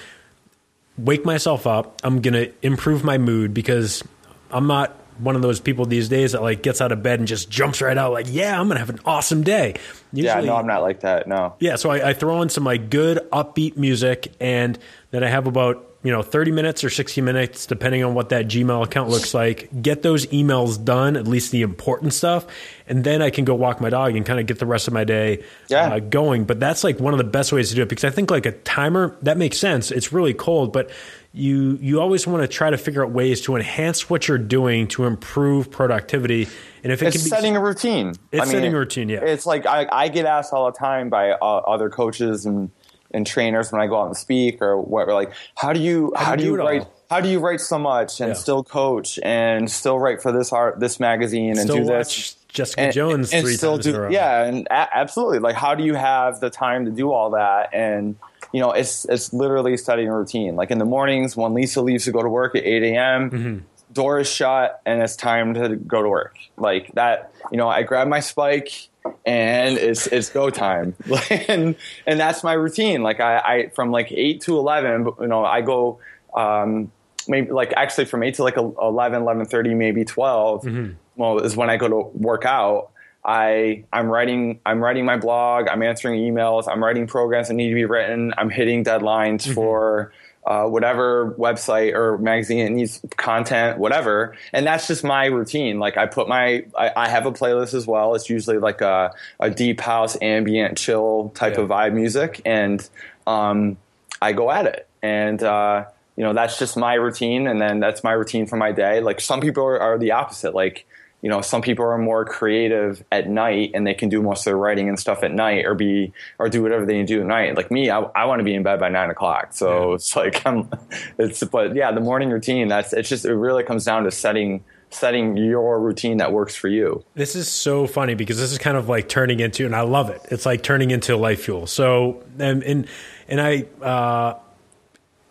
[0.97, 2.01] wake myself up.
[2.03, 4.03] I'm going to improve my mood because
[4.51, 7.27] I'm not one of those people these days that like gets out of bed and
[7.27, 9.75] just jumps right out like, yeah, I'm gonna have an awesome day.
[10.11, 11.27] Usually, yeah, no, I'm not like that.
[11.27, 11.55] No.
[11.59, 14.77] Yeah, so I, I throw in some like good upbeat music, and
[15.11, 18.45] then I have about you know 30 minutes or 60 minutes depending on what that
[18.45, 22.45] gmail account looks like get those emails done at least the important stuff
[22.87, 24.93] and then i can go walk my dog and kind of get the rest of
[24.93, 25.95] my day yeah.
[25.95, 28.11] uh, going but that's like one of the best ways to do it because i
[28.11, 30.91] think like a timer that makes sense it's really cold but
[31.35, 34.87] you you always want to try to figure out ways to enhance what you're doing
[34.87, 36.47] to improve productivity.
[36.81, 39.09] And if it it's can be setting a routine, it's I mean, setting a routine.
[39.09, 42.71] Yeah, it's like I, I get asked all the time by uh, other coaches and
[43.15, 45.07] and trainers when I go out and speak or what.
[45.07, 46.81] Like, how do you how, how do you, write?
[46.81, 46.93] All?
[47.09, 48.33] How do you write so much and yeah.
[48.33, 52.37] still coach and still write for this art, this magazine, and still do this?
[52.47, 55.39] Jessica and, Jones and, and still do yeah, and a- absolutely.
[55.39, 58.15] Like, how do you have the time to do all that and
[58.53, 60.55] you know, it's it's literally studying routine.
[60.55, 63.29] Like in the mornings when Lisa leaves to go to work at eight a.m.
[63.29, 63.57] Mm-hmm.
[63.91, 66.37] Door is shut and it's time to go to work.
[66.55, 68.87] Like that, you know, I grab my spike
[69.25, 70.95] and it's it's go time,
[71.29, 73.03] and and that's my routine.
[73.03, 75.99] Like I, I from like eight to eleven, you know, I go
[76.35, 76.91] um,
[77.27, 80.93] maybe like actually from eight to like 11, 11.30, maybe 12 mm-hmm.
[81.15, 82.91] Well, is when I go to work out
[83.25, 85.67] I I'm writing I'm writing my blog.
[85.67, 86.67] I'm answering emails.
[86.71, 88.33] I'm writing programs that need to be written.
[88.37, 89.53] I'm hitting deadlines mm-hmm.
[89.53, 90.13] for
[90.45, 94.35] uh, whatever website or magazine it needs content, whatever.
[94.53, 95.79] And that's just my routine.
[95.79, 98.15] Like I put my I, I have a playlist as well.
[98.15, 101.61] It's usually like a, a deep house, ambient, chill type yeah.
[101.61, 102.87] of vibe music, and
[103.25, 103.77] um,
[104.21, 104.87] I go at it.
[105.01, 108.71] And uh, you know that's just my routine, and then that's my routine for my
[108.71, 109.01] day.
[109.01, 110.53] Like some people are, are the opposite.
[110.53, 110.85] Like
[111.25, 114.45] you know, some people are more creative at night and they can do most of
[114.45, 117.55] their writing and stuff at night or be, or do whatever they do at night.
[117.55, 119.51] Like me, I, I want to be in bed by nine o'clock.
[119.51, 119.95] So yeah.
[119.95, 120.69] it's like, I'm,
[121.17, 124.63] it's, but yeah, the morning routine, that's, it's just, it really comes down to setting,
[124.91, 127.03] setting your routine that works for you.
[127.15, 130.11] This is so funny because this is kind of like turning into, and I love
[130.11, 130.21] it.
[130.29, 131.65] It's like turning into life fuel.
[131.65, 132.87] So, and, and,
[133.27, 134.37] and I, uh,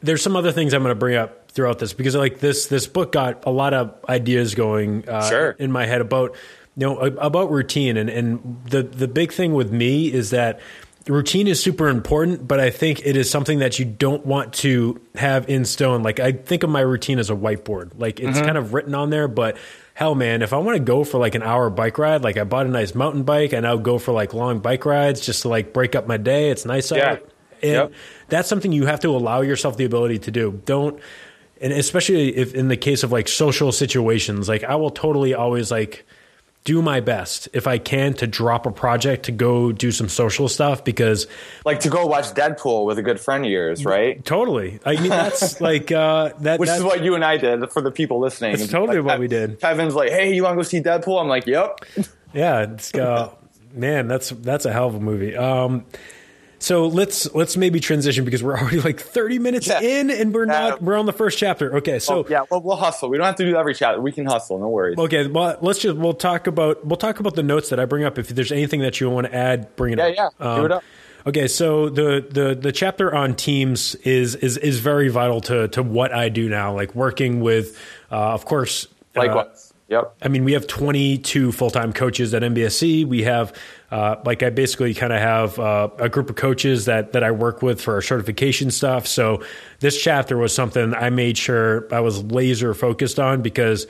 [0.03, 2.87] there's some other things I'm going to bring up throughout this because like this this
[2.87, 5.51] book got a lot of ideas going uh, sure.
[5.53, 6.35] in my head about
[6.77, 10.61] you know about routine and and the the big thing with me is that
[11.07, 15.01] routine is super important but i think it is something that you don't want to
[15.15, 18.47] have in stone like i think of my routine as a whiteboard like it's mm-hmm.
[18.47, 19.57] kind of written on there but
[19.93, 22.43] hell man if i want to go for like an hour bike ride like i
[22.43, 25.49] bought a nice mountain bike and i'll go for like long bike rides just to
[25.49, 27.13] like break up my day it's nice yeah.
[27.13, 27.31] out
[27.63, 27.93] and yep.
[28.29, 30.99] that's something you have to allow yourself the ability to do don't
[31.61, 35.71] and especially if in the case of like social situations, like I will totally always
[35.71, 36.05] like
[36.65, 40.49] do my best if I can to drop a project to go do some social
[40.49, 41.27] stuff because
[41.65, 44.25] like to go watch Deadpool with a good friend of yours, right?
[44.25, 44.81] Totally.
[44.85, 47.91] I mean that's like uh that Which is what you and I did for the
[47.91, 48.55] people listening.
[48.55, 49.61] It's totally like, what we did.
[49.61, 51.81] Kevin's like, "Hey, you want to go see Deadpool?" I'm like, "Yep."
[52.33, 53.31] Yeah, it's uh
[53.75, 55.37] man, that's that's a hell of a movie.
[55.37, 55.85] Um
[56.65, 59.83] so let's let's maybe transition because we're already like 30 minutes yeah.
[59.83, 61.77] in and we're not we're on the first chapter.
[61.77, 63.11] Okay, so oh, yeah, well, we'll hustle.
[63.11, 64.01] We don't have to do every chapter.
[64.01, 64.59] We can hustle.
[64.59, 64.97] No worries.
[64.97, 68.05] Okay, well let's just we'll talk about we'll talk about the notes that I bring
[68.05, 68.19] up.
[68.19, 70.15] If there's anything that you want to add, bring it yeah, up.
[70.17, 70.85] Yeah, yeah, um, do it up.
[71.27, 75.83] Okay, so the, the the chapter on teams is is is very vital to to
[75.83, 76.75] what I do now.
[76.75, 77.79] Like working with,
[78.11, 79.47] uh, of course, likewise.
[79.47, 80.17] Uh, Yep.
[80.23, 83.07] I mean, we have 22 full time coaches at MBSC.
[83.07, 83.53] We have,
[83.95, 87.31] uh, like, I basically kind of have uh, a group of coaches that that I
[87.31, 89.07] work with for our certification stuff.
[89.07, 89.41] So
[89.79, 93.87] this chapter was something I made sure I was laser focused on because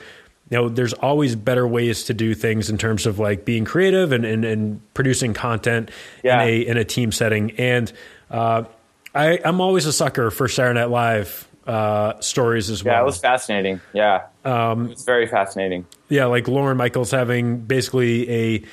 [0.51, 4.11] you know there's always better ways to do things in terms of like being creative
[4.11, 5.89] and and, and producing content
[6.23, 6.43] yeah.
[6.43, 7.49] in a in a team setting.
[7.57, 7.91] And
[8.29, 8.65] uh,
[9.15, 12.93] I, I'm always a sucker for Saturday Night Live uh, stories as well.
[12.93, 13.81] Yeah, it was fascinating.
[13.91, 15.87] Yeah, um, it's very fascinating.
[16.09, 18.63] Yeah, like Lorne Michaels having basically a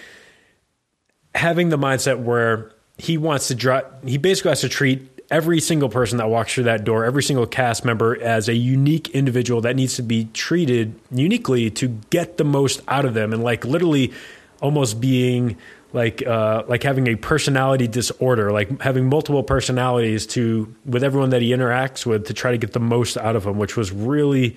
[1.35, 3.83] having the mindset where he wants to draw.
[4.05, 7.47] He basically has to treat every single person that walks through that door, every single
[7.47, 12.45] cast member, as a unique individual that needs to be treated uniquely to get the
[12.45, 14.13] most out of them, and like literally
[14.61, 15.57] almost being
[15.93, 21.43] like uh, like having a personality disorder, like having multiple personalities to with everyone that
[21.43, 24.57] he interacts with to try to get the most out of him, which was really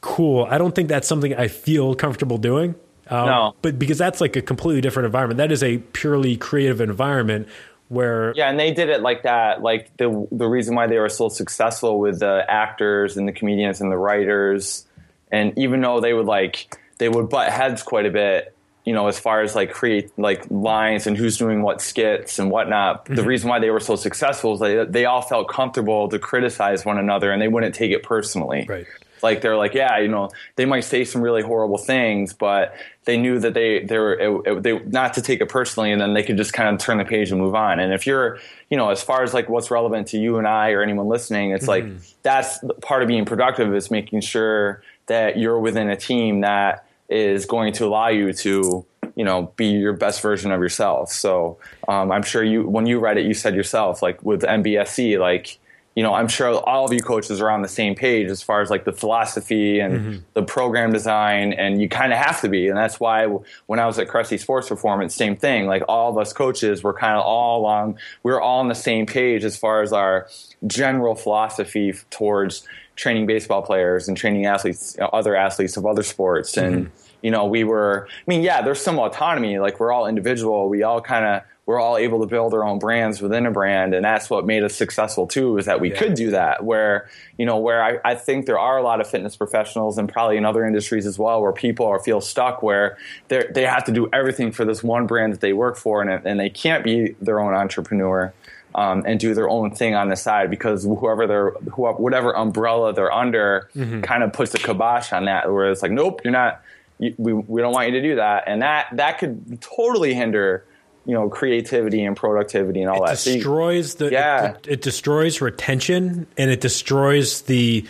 [0.00, 0.46] cool.
[0.48, 2.74] I don't think that's something I feel comfortable doing.
[3.08, 5.38] Um, no, but because that's like a completely different environment.
[5.38, 7.48] That is a purely creative environment
[7.88, 9.62] where yeah, and they did it like that.
[9.62, 13.80] Like the the reason why they were so successful with the actors and the comedians
[13.80, 14.86] and the writers,
[15.30, 19.08] and even though they would like they would butt heads quite a bit you know,
[19.08, 23.16] as far as like create like lines and who's doing what skits and whatnot, mm-hmm.
[23.16, 26.84] the reason why they were so successful is they they all felt comfortable to criticize
[26.84, 28.64] one another and they wouldn't take it personally.
[28.66, 28.86] Right.
[29.22, 33.16] Like they're like, yeah, you know, they might say some really horrible things, but they
[33.16, 36.14] knew that they they were it, it, they not to take it personally, and then
[36.14, 37.80] they could just kind of turn the page and move on.
[37.80, 38.38] And if you're,
[38.70, 41.50] you know, as far as like what's relevant to you and I or anyone listening,
[41.50, 41.92] it's mm-hmm.
[41.92, 46.86] like that's part of being productive is making sure that you're within a team that
[47.08, 51.58] is going to allow you to you know be your best version of yourself so
[51.88, 55.58] um, i'm sure you when you read it you said yourself like with mbsc like
[55.96, 58.60] you know i'm sure all of you coaches are on the same page as far
[58.60, 60.18] as like the philosophy and mm-hmm.
[60.34, 63.26] the program design and you kind of have to be and that's why
[63.66, 66.94] when i was at Cressey sports performance same thing like all of us coaches were
[66.94, 70.28] kind of all along we are all on the same page as far as our
[70.66, 72.66] general philosophy towards
[72.96, 76.56] training baseball players and training athletes, other athletes of other sports.
[76.56, 76.96] And, mm-hmm.
[77.22, 79.58] you know, we were, I mean, yeah, there's some autonomy.
[79.58, 80.68] Like we're all individual.
[80.68, 83.92] We all kind of, we're all able to build our own brands within a brand.
[83.92, 85.98] And that's what made us successful too, is that we yeah.
[85.98, 89.10] could do that where, you know, where I, I think there are a lot of
[89.10, 92.96] fitness professionals and probably in other industries as well, where people are feel stuck where
[93.28, 96.24] they they have to do everything for this one brand that they work for and,
[96.24, 98.32] and they can't be their own entrepreneur
[98.76, 102.92] um, and do their own thing on the side because whoever they're whoever, whatever umbrella
[102.92, 104.02] they're under mm-hmm.
[104.02, 106.60] kind of puts a kibosh on that where it's like nope you're not
[106.98, 110.64] you, we, we don't want you to do that and that that could totally hinder
[111.06, 114.66] you know creativity and productivity and all it that destroys so you, the yeah it,
[114.68, 117.86] it, destroys retention and it destroys the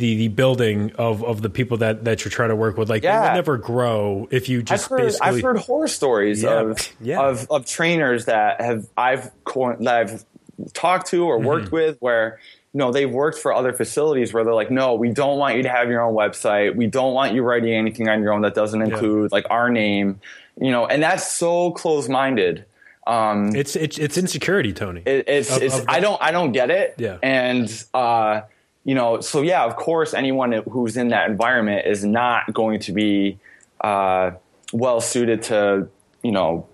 [0.00, 2.88] the, the building of, of the people that, that you're trying to work with.
[2.88, 3.22] Like yeah.
[3.22, 5.28] you will never grow if you just I've heard, basically.
[5.28, 6.60] I've heard horror stories yeah.
[6.60, 7.20] Of, yeah.
[7.20, 10.24] of of trainers that have I've that I've
[10.72, 11.76] talked to or worked mm-hmm.
[11.76, 12.40] with where
[12.72, 15.62] you know they've worked for other facilities where they're like no we don't want you
[15.62, 18.54] to have your own website we don't want you writing anything on your own that
[18.54, 19.36] doesn't include yeah.
[19.36, 20.20] like our name
[20.60, 22.64] you know and that's so close-minded
[23.06, 25.02] um, it's, it's it's insecurity tony.
[25.04, 26.94] It, it's, of, it's of i don't i don't get it.
[26.98, 27.18] Yeah.
[27.22, 28.42] And uh
[28.84, 32.92] you know so yeah of course anyone who's in that environment is not going to
[32.92, 33.38] be
[33.80, 34.32] uh
[34.72, 35.88] well suited to
[36.22, 36.68] you know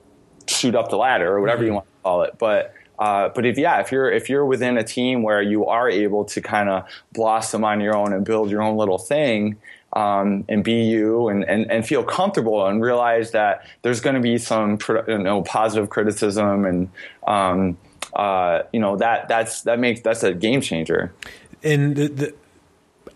[0.48, 1.66] shoot up the ladder or whatever mm-hmm.
[1.66, 2.38] you want to call it.
[2.38, 5.88] But uh, but if yeah, if you're if you're within a team where you are
[5.88, 9.56] able to kind of blossom on your own and build your own little thing,
[9.96, 14.20] um, and be you and, and, and feel comfortable and realize that there's going to
[14.20, 14.78] be some
[15.08, 16.90] you know positive criticism and
[17.26, 17.78] um,
[18.14, 21.14] uh, you know that that's that makes that's a game changer.
[21.62, 22.34] And the, the,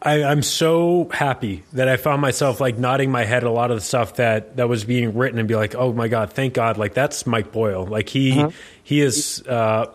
[0.00, 3.76] I, am so happy that I found myself like nodding my head a lot of
[3.76, 6.78] the stuff that that was being written and be like, oh my god, thank God,
[6.78, 7.84] like that's Mike Boyle.
[7.84, 8.50] Like he uh-huh.
[8.82, 9.92] he is uh,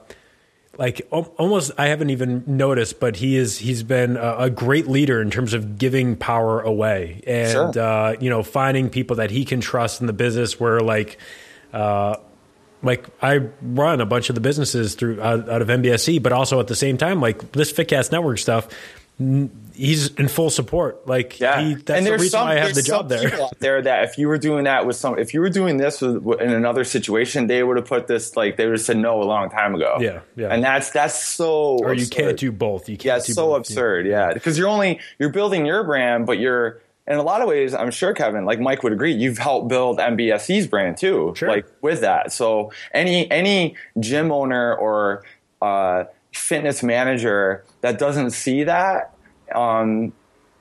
[0.77, 5.21] like almost I haven't even noticed, but he is he's been a, a great leader
[5.21, 7.79] in terms of giving power away and sure.
[7.79, 11.17] uh, you know finding people that he can trust in the business where like.
[11.73, 12.17] Uh,
[12.83, 16.59] like I run a bunch of the businesses through out, out, of MBSC, but also
[16.59, 18.67] at the same time, like this Fitcast Network stuff,
[19.75, 21.07] he's in full support.
[21.07, 23.41] Like, yeah, he, that's and there's the reason some, why I have the job there.
[23.41, 26.01] out there that if you were doing that with some, if you were doing this
[26.01, 29.21] with, in another situation, they would have put this like they would have said no
[29.21, 29.97] a long time ago.
[29.99, 30.47] Yeah, yeah.
[30.47, 31.77] And that's that's so.
[31.77, 31.99] Or absurd.
[31.99, 32.89] you can't do both.
[32.89, 33.05] You can't.
[33.05, 33.59] Yeah, it's so both.
[33.59, 34.07] absurd.
[34.07, 37.73] Yeah, because you're only you're building your brand, but you're in a lot of ways,
[37.73, 41.49] I'm sure Kevin, like Mike would agree, you've helped build MBSC's brand too, sure.
[41.49, 42.31] like with that.
[42.31, 45.23] So any any gym owner or
[45.61, 49.14] uh, fitness manager that doesn't see that
[49.53, 50.13] um,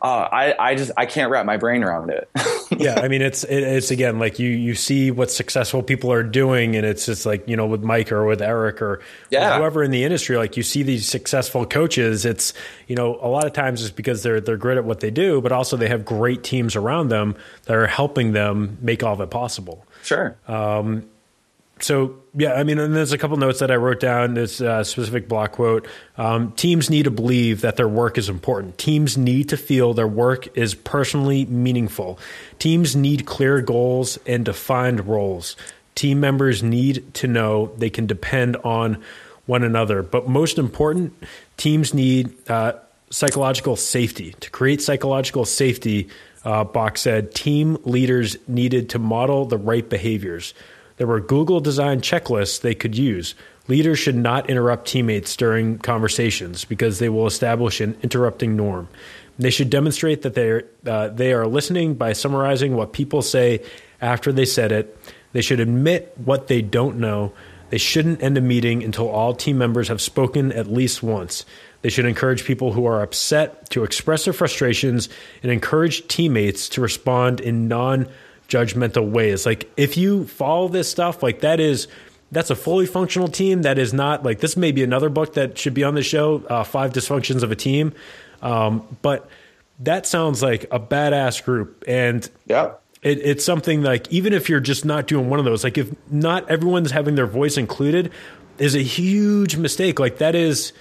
[0.04, 2.28] uh, I, I just I can't wrap my brain around it.
[2.76, 6.22] yeah, I mean it's it, it's again like you you see what successful people are
[6.22, 9.56] doing, and it's just like you know with Mike or with Eric or yeah.
[9.56, 12.26] whoever in the industry, like you see these successful coaches.
[12.26, 12.52] It's
[12.86, 15.40] you know a lot of times it's because they're they're great at what they do,
[15.40, 19.22] but also they have great teams around them that are helping them make all of
[19.22, 19.86] it possible.
[20.02, 20.36] Sure.
[20.46, 21.08] Um,
[21.80, 24.34] so yeah, I mean, and there's a couple notes that I wrote down.
[24.34, 28.78] This uh, specific block quote: um, "Teams need to believe that their work is important.
[28.78, 32.18] Teams need to feel their work is personally meaningful.
[32.58, 35.56] Teams need clear goals and defined roles.
[35.94, 39.02] Team members need to know they can depend on
[39.46, 40.02] one another.
[40.02, 41.12] But most important,
[41.56, 42.74] teams need uh,
[43.10, 44.34] psychological safety.
[44.40, 46.08] To create psychological safety,
[46.44, 50.54] uh, Bock said, team leaders needed to model the right behaviors."
[50.96, 53.34] There were Google designed checklists they could use.
[53.66, 58.88] Leaders should not interrupt teammates during conversations because they will establish an interrupting norm.
[59.38, 63.62] They should demonstrate that they are, uh, they are listening by summarizing what people say
[64.00, 64.96] after they said it.
[65.32, 67.32] They should admit what they don't know.
[67.70, 71.44] They shouldn't end a meeting until all team members have spoken at least once.
[71.82, 75.08] They should encourage people who are upset to express their frustrations
[75.42, 78.08] and encourage teammates to respond in non
[78.48, 79.46] judgmental ways.
[79.46, 81.88] Like if you follow this stuff, like that is
[82.32, 83.62] that's a fully functional team.
[83.62, 84.56] That is not like this.
[84.56, 86.42] May be another book that should be on the show.
[86.48, 87.94] Uh, Five dysfunctions of a team,
[88.42, 89.28] um, but
[89.80, 91.84] that sounds like a badass group.
[91.86, 92.72] And yeah.
[93.02, 95.94] It, it's something like even if you're just not doing one of those, like if
[96.10, 98.10] not everyone's having their voice included,
[98.56, 99.98] is a huge mistake.
[99.98, 100.72] Like that is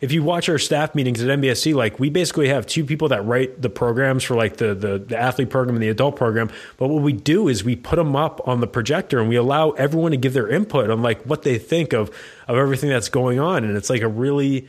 [0.00, 3.24] if you watch our staff meetings at MBSC, like we basically have two people that
[3.24, 6.50] write the programs for like the, the, the athlete program and the adult program.
[6.78, 9.70] But what we do is we put them up on the projector and we allow
[9.72, 12.10] everyone to give their input on like what they think of
[12.48, 14.68] of everything that's going on, and it's like a really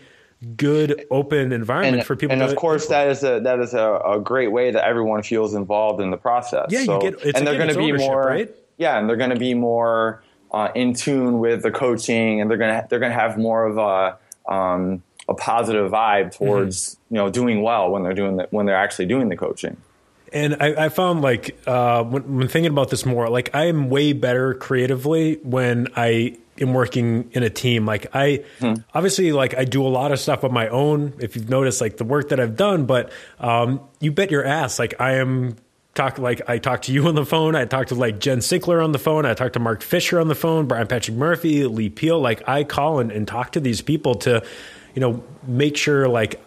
[0.58, 2.34] good open environment and, for people.
[2.34, 2.90] And of course, input.
[2.90, 6.18] that is a that is a, a, great way that everyone feels involved in the
[6.18, 6.68] process.
[6.70, 8.54] Yeah, so, you get, and they're going to be more right.
[8.78, 12.58] Yeah, and they're going to be more uh, in tune with the coaching, and they're
[12.58, 14.18] going to they're going to have more of a
[14.52, 17.16] um, a positive vibe towards mm-hmm.
[17.16, 19.78] you know doing well when they're doing the, when they're actually doing the coaching.
[20.34, 23.90] And I, I found like uh, when, when, thinking about this more, like I am
[23.90, 27.86] way better creatively when I am working in a team.
[27.86, 28.76] Like I hmm.
[28.94, 31.14] obviously like I do a lot of stuff on my own.
[31.20, 34.80] If you've noticed, like the work that I've done, but um, you bet your ass,
[34.80, 35.58] like I am
[35.94, 37.56] talk like I talked to you on the phone.
[37.56, 39.26] I talked to like Jen Sinkler on the phone.
[39.26, 40.68] I talked to Mark Fisher on the phone.
[40.68, 42.20] Brian Patrick Murphy, Lee Peel.
[42.20, 44.44] Like I call and, and talk to these people to
[44.94, 46.42] you know, make sure like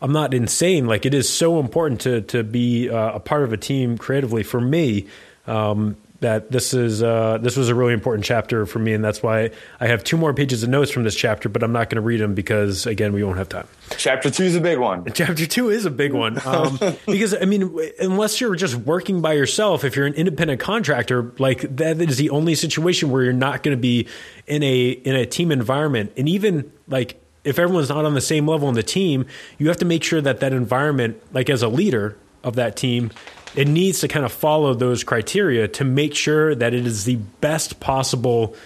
[0.00, 0.86] I'm not insane.
[0.86, 4.42] Like it is so important to to be uh, a part of a team creatively
[4.42, 5.06] for me.
[5.46, 9.22] Um, that this is uh, this was a really important chapter for me, and that's
[9.22, 11.96] why I have two more pages of notes from this chapter, but I'm not going
[11.96, 13.68] to read them because again we won't have time.
[13.90, 15.04] Chapter two is a big one.
[15.14, 19.34] Chapter two is a big one um, because I mean, unless you're just working by
[19.34, 23.62] yourself, if you're an independent contractor, like that is the only situation where you're not
[23.62, 24.08] going to be
[24.46, 28.48] in a in a team environment, and even like if everyone's not on the same
[28.48, 29.26] level in the team,
[29.58, 33.10] you have to make sure that that environment, like as a leader of that team,
[33.54, 37.16] it needs to kind of follow those criteria to make sure that it is the
[37.40, 38.56] best possible.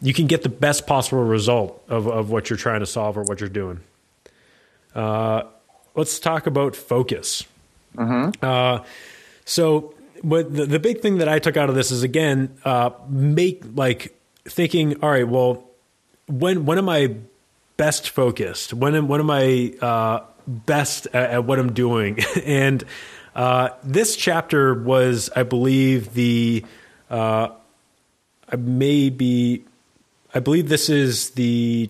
[0.00, 3.22] You can get the best possible result of, of what you're trying to solve or
[3.22, 3.80] what you're doing.
[4.94, 5.44] Uh,
[5.94, 7.44] let's talk about focus.
[7.96, 8.44] Mm-hmm.
[8.44, 8.84] Uh,
[9.44, 12.90] so, but the, the big thing that I took out of this is again, uh,
[13.08, 14.14] make like
[14.44, 15.64] thinking, all right, well,
[16.28, 17.14] when when am I
[17.76, 18.74] best focused?
[18.74, 22.18] When am, when am I uh, best at, at, what I'm doing?
[22.44, 22.84] and
[23.34, 26.64] uh, this chapter was, I believe, the
[27.10, 27.48] uh,
[28.56, 29.64] maybe
[30.34, 31.88] I believe this is the.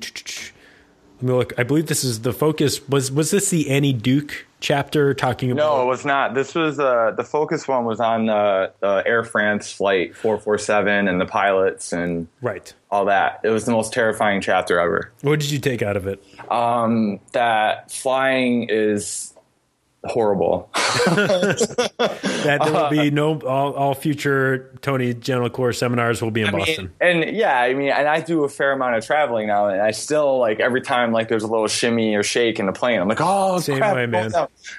[1.16, 1.52] Let me look.
[1.58, 2.86] I believe this is the focus.
[2.88, 5.62] Was was this the Annie Duke chapter talking about?
[5.62, 6.34] No, it was not.
[6.34, 11.20] This was uh, the focus one was on uh, uh, Air France flight 447 and
[11.20, 13.40] the pilots and right all that.
[13.44, 15.12] It was the most terrifying chapter ever.
[15.22, 16.22] What did you take out of it?
[16.50, 19.32] Um, that flying is
[20.10, 20.68] horrible.
[21.06, 26.50] that there will be no all, all future Tony Gentilcore seminars will be in I
[26.52, 26.92] Boston.
[27.00, 29.80] Mean, and yeah, I mean, and I do a fair amount of traveling now, and
[29.80, 33.00] I still like every time like there's a little shimmy or shake in the plane,
[33.00, 34.32] I'm like, oh, same crap, way, man.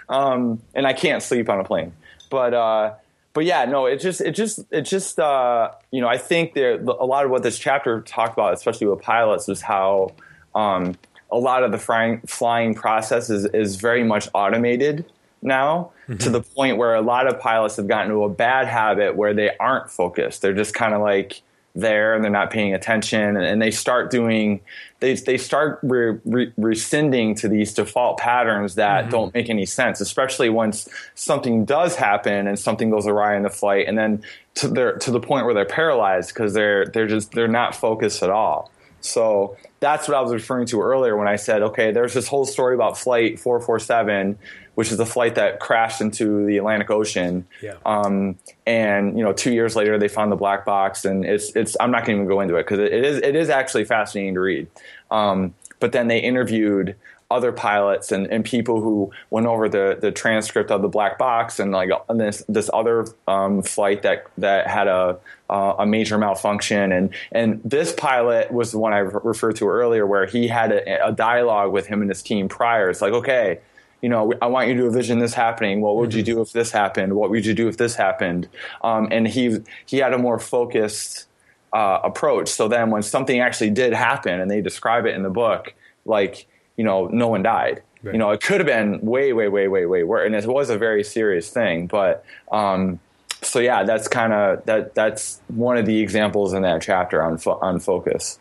[0.10, 1.94] Um, and I can't sleep on a plane,
[2.30, 2.54] but.
[2.54, 2.94] uh
[3.38, 6.74] but yeah, no, it just, it just, it just, uh, you know, I think there
[6.82, 10.16] a lot of what this chapter talked about, especially with pilots, is how
[10.56, 10.96] um,
[11.32, 15.06] a lot of the flying, flying process is, is very much automated
[15.42, 16.18] now mm-hmm.
[16.18, 19.34] to the point where a lot of pilots have gotten to a bad habit where
[19.34, 20.42] they aren't focused.
[20.42, 21.42] They're just kind of like
[21.76, 24.60] there and they're not paying attention and, they start doing
[25.00, 29.12] they, they start re, re, rescinding to these default patterns that mm-hmm.
[29.12, 33.50] don't make any sense especially once something does happen and something goes awry in the
[33.50, 34.24] flight and then
[34.56, 38.24] to their to the point where they're paralyzed because they're they're just they're not focused
[38.24, 38.72] at all
[39.02, 42.46] so that's what I was referring to earlier when I said, okay, there's this whole
[42.46, 44.38] story about Flight 447
[44.78, 47.48] which is the flight that crashed into the Atlantic Ocean.
[47.64, 47.78] Yeah.
[47.84, 51.76] Um, and you know, two years later, they found the black box, and it's it's.
[51.80, 53.86] I'm not going to even go into it because it, it is it is actually
[53.86, 54.68] fascinating to read.
[55.10, 56.96] Um, but then they interviewed
[57.32, 61.60] other pilots and, and people who went over the, the transcript of the black box
[61.60, 65.18] and like and this this other um, flight that that had a
[65.50, 70.06] uh, a major malfunction and and this pilot was the one I referred to earlier
[70.06, 72.92] where he had a, a dialogue with him and his team prior.
[72.92, 73.60] It's like okay,
[74.02, 75.82] you know, I want you to envision this happening.
[75.82, 76.20] What would mm-hmm.
[76.20, 77.14] you do if this happened?
[77.14, 78.48] What would you do if this happened?
[78.84, 81.28] Um, and he he had a more focused
[81.74, 82.50] uh, approach.
[82.50, 85.74] So then, when something actually did happen, and they describe it in the book,
[86.06, 87.82] like you know, no one died.
[88.04, 88.14] Right.
[88.14, 90.70] You know, it could have been way, way, way, way, way worse, and it was
[90.70, 91.88] a very serious thing.
[91.88, 93.00] But um,
[93.42, 94.94] so yeah, that's kind of that.
[94.94, 98.38] That's one of the examples in that chapter on fo- on focus.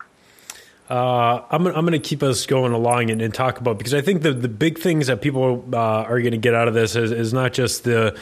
[0.88, 4.02] Uh, I'm, I'm going to keep us going along and, and, talk about because I
[4.02, 6.94] think the, the big things that people uh, are going to get out of this
[6.94, 8.16] is, is not just the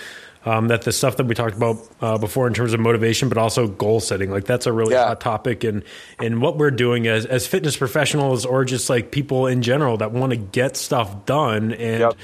[0.47, 3.39] um, that the stuff that we talked about uh, before in terms of motivation, but
[3.39, 5.07] also goal setting, like that's a really Yeah.
[5.09, 5.83] hot topic, and
[6.19, 10.13] and what we're doing as as fitness professionals or just like people in general that
[10.13, 12.01] want to get stuff done and.
[12.01, 12.17] Yep.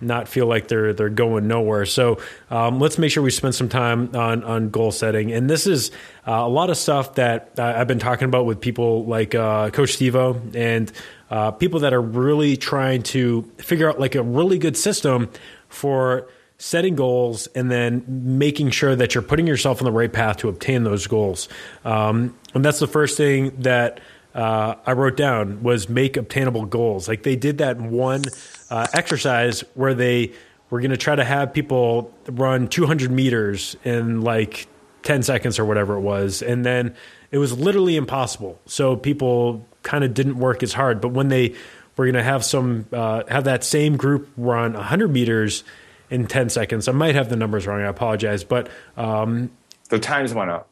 [0.00, 1.86] Not feel like they're they're going nowhere.
[1.86, 2.18] So
[2.50, 5.32] um, let's make sure we spend some time on on goal setting.
[5.32, 5.90] And this is
[6.26, 9.70] uh, a lot of stuff that uh, I've been talking about with people like uh,
[9.70, 10.92] Coach Stevo and
[11.30, 15.30] uh, people that are really trying to figure out like a really good system
[15.68, 16.28] for
[16.58, 20.48] setting goals and then making sure that you're putting yourself on the right path to
[20.48, 21.48] obtain those goals.
[21.84, 24.00] Um, and that's the first thing that
[24.34, 27.08] uh, I wrote down was make obtainable goals.
[27.08, 28.22] Like they did that one
[28.70, 30.32] uh, exercise where they
[30.70, 34.66] were going to try to have people run 200 meters in like
[35.02, 36.42] 10 seconds or whatever it was.
[36.42, 36.94] And then
[37.30, 38.58] it was literally impossible.
[38.66, 41.00] So people kind of didn't work as hard.
[41.00, 41.54] But when they
[41.96, 45.64] were going to have some, uh, have that same group run 100 meters
[46.10, 47.80] in 10 seconds, I might have the numbers wrong.
[47.80, 48.44] I apologize.
[48.44, 49.50] But um,
[49.88, 50.68] The times went up.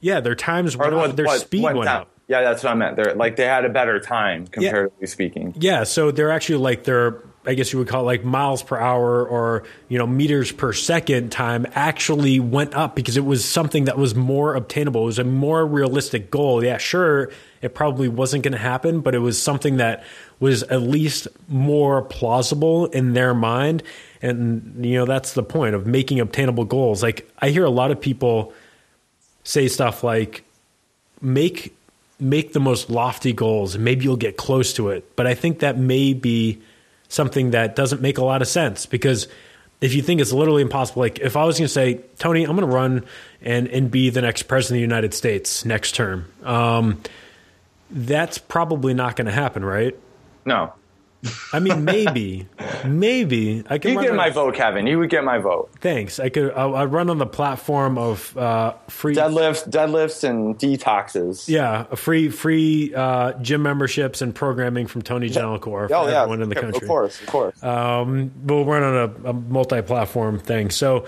[0.00, 2.02] yeah, their times, went what- up, their what- speed what went time?
[2.02, 2.10] up.
[2.26, 2.96] Yeah, that's what I meant.
[2.96, 5.54] They're like they had a better time comparatively speaking.
[5.58, 8.76] Yeah, so they're actually like their I guess you would call it like miles per
[8.76, 13.86] hour or you know meters per second time actually went up because it was something
[13.86, 15.02] that was more obtainable.
[15.02, 16.62] It was a more realistic goal.
[16.62, 17.30] Yeah, sure,
[17.62, 20.04] it probably wasn't going to happen, but it was something that
[20.40, 23.82] was at least more plausible in their mind.
[24.20, 27.02] And you know that's the point of making obtainable goals.
[27.02, 28.52] Like I hear a lot of people
[29.42, 30.44] say stuff like
[31.22, 31.74] make
[32.20, 35.60] make the most lofty goals and maybe you'll get close to it but i think
[35.60, 36.60] that may be
[37.08, 38.86] something that doesn't make a lot of sense.
[38.86, 39.28] Because
[39.80, 42.56] if you think it's literally impossible like if i was going to say tony i'm
[42.56, 43.04] going to run
[43.40, 47.00] and and be the next president of the united states next term um,
[47.90, 49.96] that's probably not going to happen right?
[50.44, 50.72] No,
[51.52, 52.46] i mean maybe
[52.84, 54.86] maybe i could you get on- my vote, Kevin.
[54.86, 55.68] You would get my vote.
[55.80, 60.56] thanks i could i'll, I'll run on the platform of uh, free Deadlifts, deadlifts, and
[60.58, 61.48] detoxes.
[61.48, 66.42] Yeah, free free uh, gym memberships and programming from Tony Gentilcore for Oh yeah, everyone
[66.42, 66.82] in the country.
[66.82, 67.62] of course, of course.
[67.64, 68.94] Um, we'll run on
[69.24, 70.70] a, a multi-platform thing.
[70.70, 71.06] So,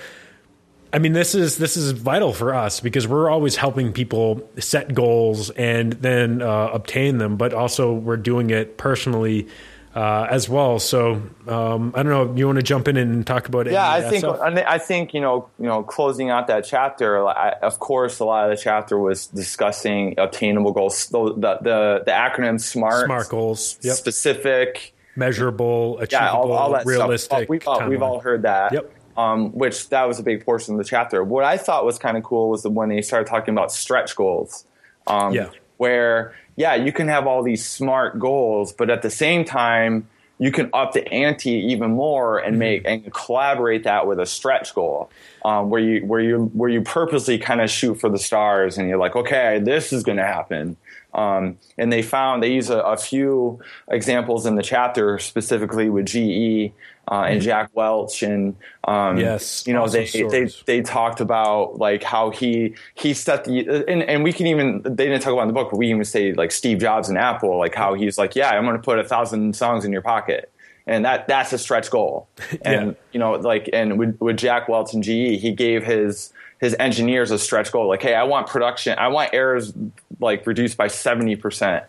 [0.92, 4.92] I mean, this is this is vital for us because we're always helping people set
[4.92, 9.46] goals and then uh, obtain them, but also we're doing it personally
[9.94, 10.78] uh, as well.
[10.78, 12.34] So, um, I don't know.
[12.36, 13.72] You want to jump in and talk about it?
[13.72, 17.26] yeah, I think I I think you know you know closing out that chapter.
[17.26, 21.06] I, of course, a lot of the chapter was discussing obtainable goals.
[21.08, 23.78] The the the, the acronym SMART, smart goals.
[23.82, 23.96] Yep.
[23.96, 27.26] specific, Measurable, achievable, yeah, all, all that realistic.
[27.26, 27.48] stuff.
[27.48, 28.72] We've all, we've all heard that.
[28.72, 28.92] Yep.
[29.16, 31.22] Um, which that was a big portion of the chapter.
[31.24, 34.14] What I thought was kind of cool was the when they started talking about stretch
[34.16, 34.64] goals.
[35.06, 35.50] Um, Yeah.
[35.78, 40.50] Where yeah, you can have all these smart goals, but at the same time, you
[40.50, 45.10] can up the ante even more and make and collaborate that with a stretch goal,
[45.44, 48.88] um, where you where you where you purposely kind of shoot for the stars, and
[48.88, 50.76] you're like, okay, this is going to happen.
[51.12, 56.06] Um, and they found they use a, a few examples in the chapter specifically with
[56.06, 56.72] GE
[57.10, 58.54] uh, and Jack Welch and
[58.84, 60.62] um, Yes, you know awesome they, they stories.
[60.66, 65.06] they talked about like how he he set the and, and we can even they
[65.06, 67.18] didn't talk about in the book but we can even say like Steve Jobs and
[67.18, 70.02] Apple like how he's like yeah I'm going to put a thousand songs in your
[70.02, 70.52] pocket
[70.86, 72.28] and that that's a stretch goal
[72.62, 72.92] and Yeah.
[73.12, 77.30] you know like and with, with Jack Welch and GE he gave his his engineers
[77.30, 79.72] a stretch goal like hey I want production I want errors
[80.20, 81.84] like reduced by 70%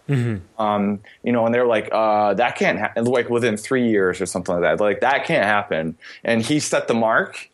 [0.57, 4.25] um, you know, and they're like, uh, that can't happen, like within three years or
[4.25, 4.79] something like that.
[4.81, 5.97] Like, that can't happen.
[6.23, 7.49] And he set the mark,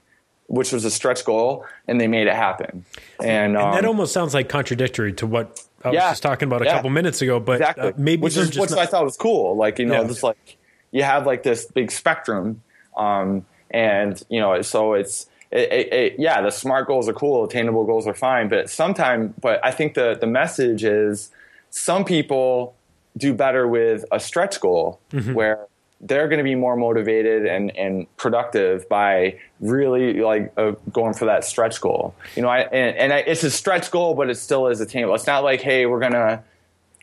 [0.46, 2.86] which was a stretch goal, and they made it happen.
[3.24, 6.10] And, um, that almost sounds like contradictory to what I was Yeah.
[6.12, 6.74] just talking about a Yeah.
[6.76, 7.40] couple minutes ago.
[7.40, 7.88] But exactly.
[7.90, 9.56] uh, maybe which is just what not- I thought was cool.
[9.56, 10.08] Like, you know, Yeah.
[10.08, 10.58] just like
[10.92, 12.62] you have like this big spectrum.
[12.96, 17.44] Um, and, you know, so it's, it, it, it, yeah, the smart goals are cool,
[17.46, 21.32] attainable goals are fine, but sometimes, but I think the, the message is
[21.70, 22.76] some people
[23.18, 25.34] do better with a stretch goal Mm-hmm.
[25.34, 25.66] where
[26.00, 31.26] they're going to be more motivated and, and productive by really like uh, going for
[31.26, 32.14] that stretch goal.
[32.36, 35.16] You know, I, and, and I, it's a stretch goal, but it still is attainable.
[35.16, 36.44] It's not like, hey, we're gonna.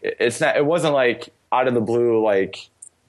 [0.00, 0.56] It's not.
[0.56, 2.68] It wasn't like out of the blue, like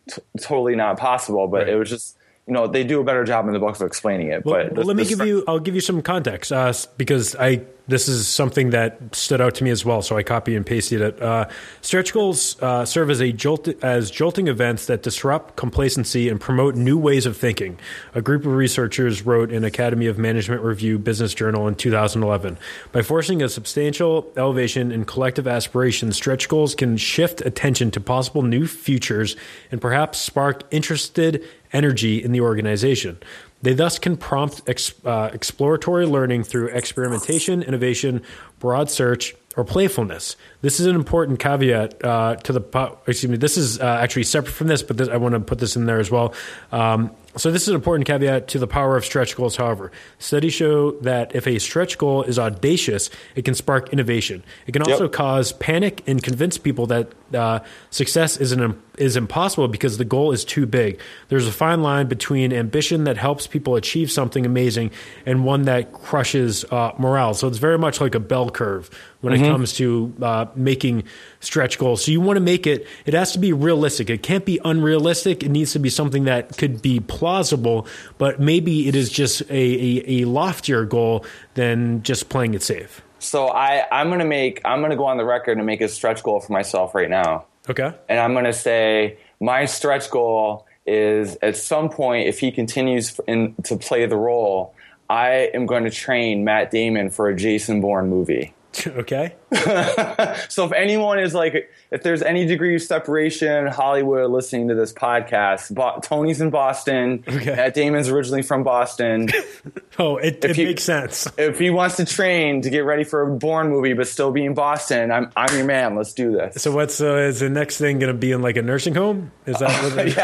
[0.10, 1.48] t- totally not possible.
[1.48, 1.70] But Right.
[1.70, 2.18] it was just,
[2.48, 4.46] you know, they do a better job in the book of explaining it.
[4.46, 5.44] Well, but let me give stre- you.
[5.48, 9.64] I'll give you some context uh, because I this is something that stood out to
[9.64, 10.02] me as well.
[10.02, 11.22] So I copy and pasted it.
[11.22, 11.48] Uh,
[11.82, 16.76] stretch goals uh, serve as a jolt as jolting events that disrupt complacency and promote
[16.76, 17.80] new ways of thinking.
[18.14, 22.58] A group of researchers wrote in Academy of Management Review Business Journal in 2011.
[22.92, 28.42] By forcing a substantial elevation in collective aspirations, stretch goals can shift attention to possible
[28.42, 29.36] new futures
[29.72, 31.44] and perhaps spark interested
[31.76, 33.18] energy in the organization.
[33.62, 38.22] They thus can prompt ex, uh, exploratory learning through experimentation, innovation,
[38.60, 40.36] broad search, or playfulness.
[40.66, 42.98] This is an important caveat uh, to the.
[43.06, 43.38] Excuse me.
[43.38, 45.86] This is uh, actually separate from this, but this, I want to put this in
[45.86, 46.34] there as well.
[46.72, 49.58] Um, so this is an important caveat to the power of stretch goals.
[49.58, 54.44] However, studies show that if a stretch goal is audacious, it can spark innovation.
[54.68, 55.12] It can also yep.
[55.12, 57.60] cause panic and convince people that uh,
[57.90, 61.00] success is an is impossible because the goal is too big.
[61.28, 64.92] There's a fine line between ambition that helps people achieve something amazing
[65.26, 67.34] and one that crushes uh, morale.
[67.34, 68.90] So it's very much like a bell curve
[69.20, 69.44] when mm-hmm.
[69.44, 71.04] it comes to uh, making
[71.40, 72.06] stretch goals.
[72.06, 74.10] So you want to make it, it has to be realistic.
[74.10, 75.44] It can't be unrealistic.
[75.44, 77.88] It needs to be something that could be plausible,
[78.18, 83.02] but maybe it is just a, a, a loftier goal than just playing it safe.
[83.20, 86.22] So I, I'm gonna make I'm gonna go on the record and make a stretch
[86.22, 87.46] goal for myself right now.
[87.68, 87.92] Okay.
[88.08, 93.56] And I'm gonna say my stretch goal is at some point if he continues in,
[93.64, 94.76] to play the role,
[95.10, 98.54] I am going to train Matt Damon for a Jason Bourne movie.
[98.86, 99.34] Okay.
[100.50, 104.92] so if anyone is like, if there's any degree of separation, Hollywood listening to this
[104.92, 107.24] podcast, Bo- Tony's in Boston.
[107.28, 107.56] Okay.
[107.56, 109.30] Matt Damon's originally from Boston.
[110.00, 111.28] oh, it, it he, makes sense.
[111.38, 114.46] If he wants to train to get ready for a Bourne movie, but still be
[114.46, 115.96] in Boston, I'm I'm your man.
[115.96, 116.62] Let's do this.
[116.62, 119.32] So what's uh, is the next thing going to be in like a nursing home?
[119.46, 120.08] Is that what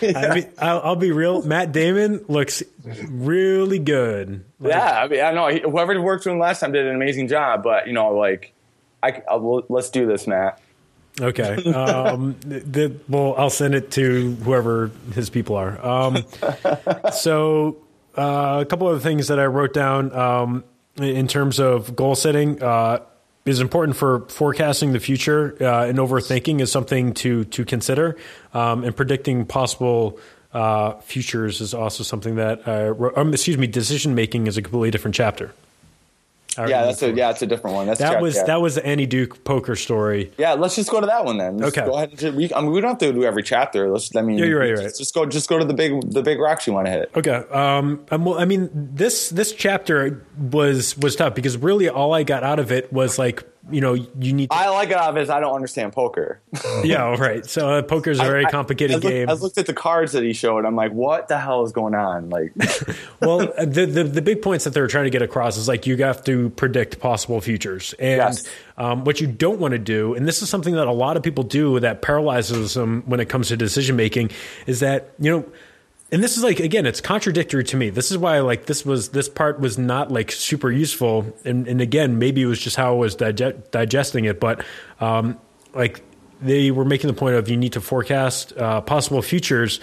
[0.00, 0.18] yeah.
[0.18, 1.42] I mean, I'll, I'll be real.
[1.42, 2.62] Matt Damon looks
[3.08, 4.44] really good.
[4.60, 7.28] Like, yeah, I mean, I know whoever worked with him last time did an amazing
[7.28, 8.52] job, but you know, like,
[9.02, 10.60] I, I'll, let's do this, Matt.
[11.20, 11.72] Okay.
[11.72, 15.84] Um, the, well, I'll send it to whoever his people are.
[15.84, 16.24] Um,
[17.12, 17.78] so,
[18.16, 20.64] uh, a couple of things that I wrote down um,
[20.96, 23.00] in terms of goal setting uh,
[23.44, 28.16] is important for forecasting the future, uh, and overthinking is something to to consider,
[28.52, 30.18] um, and predicting possible
[30.52, 34.90] uh, futures is also something that I um, excuse me, decision making is a completely
[34.90, 35.52] different chapter.
[36.66, 37.86] Yeah, that's a yeah, it's a different one.
[37.86, 38.44] That's that was yeah.
[38.44, 40.32] that was the Annie Duke poker story.
[40.38, 41.58] Yeah, let's just go to that one then.
[41.58, 42.22] Let's okay, go ahead.
[42.22, 43.88] And, we, I mean, we don't have to do every chapter.
[43.90, 44.14] Let's.
[44.16, 44.68] I mean, yeah, you're right.
[44.68, 44.94] You're right.
[44.96, 45.26] Just go.
[45.26, 47.10] Just go to the big the big rocks you want to hit.
[47.14, 47.30] Okay.
[47.30, 48.04] Um.
[48.10, 52.58] Well, I mean, this this chapter was was tough because really all I got out
[52.58, 54.50] of it was like you know you need.
[54.50, 56.40] To, I like it out of it is I don't understand poker.
[56.84, 57.44] yeah, right.
[57.44, 59.30] So uh, poker is a very I, complicated I, I game.
[59.30, 60.64] I looked at the cards that he showed.
[60.64, 62.30] I'm like, what the hell is going on?
[62.30, 62.52] Like,
[63.20, 65.96] well, the, the, the big points that they're trying to get across is like you
[65.98, 68.48] have to predict possible futures, and yes.
[68.76, 71.22] um, what you don't want to do, and this is something that a lot of
[71.22, 74.30] people do that paralyzes them when it comes to decision making,
[74.66, 75.44] is that you know
[76.10, 77.90] and this is like again it's contradictory to me.
[77.90, 81.36] This is why like this was this part was not like super useful.
[81.44, 84.64] And, and again maybe it was just how i was dige- digesting it but
[85.00, 85.38] um,
[85.74, 86.00] like
[86.40, 89.80] they were making the point of you need to forecast uh, possible futures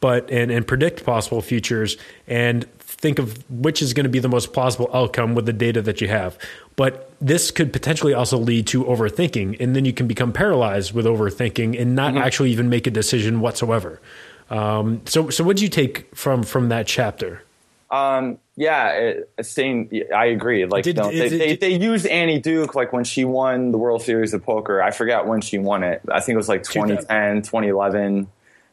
[0.00, 1.96] but and, and predict possible futures
[2.26, 5.80] and think of which is going to be the most plausible outcome with the data
[5.82, 6.38] that you have.
[6.76, 11.06] But this could potentially also lead to overthinking and then you can become paralyzed with
[11.06, 12.22] overthinking and not mm-hmm.
[12.22, 14.00] actually even make a decision whatsoever
[14.50, 17.42] um, so, so what did you take from from that chapter?
[17.90, 20.02] Um, yeah, it, staying.
[20.14, 20.66] I agree.
[20.66, 23.78] Like, did, no, they, it, they, they, used Annie Duke like when she won the
[23.78, 24.82] World Series of Poker.
[24.82, 26.02] I forgot when she won it.
[26.10, 28.28] I think it was like 2010, 2011.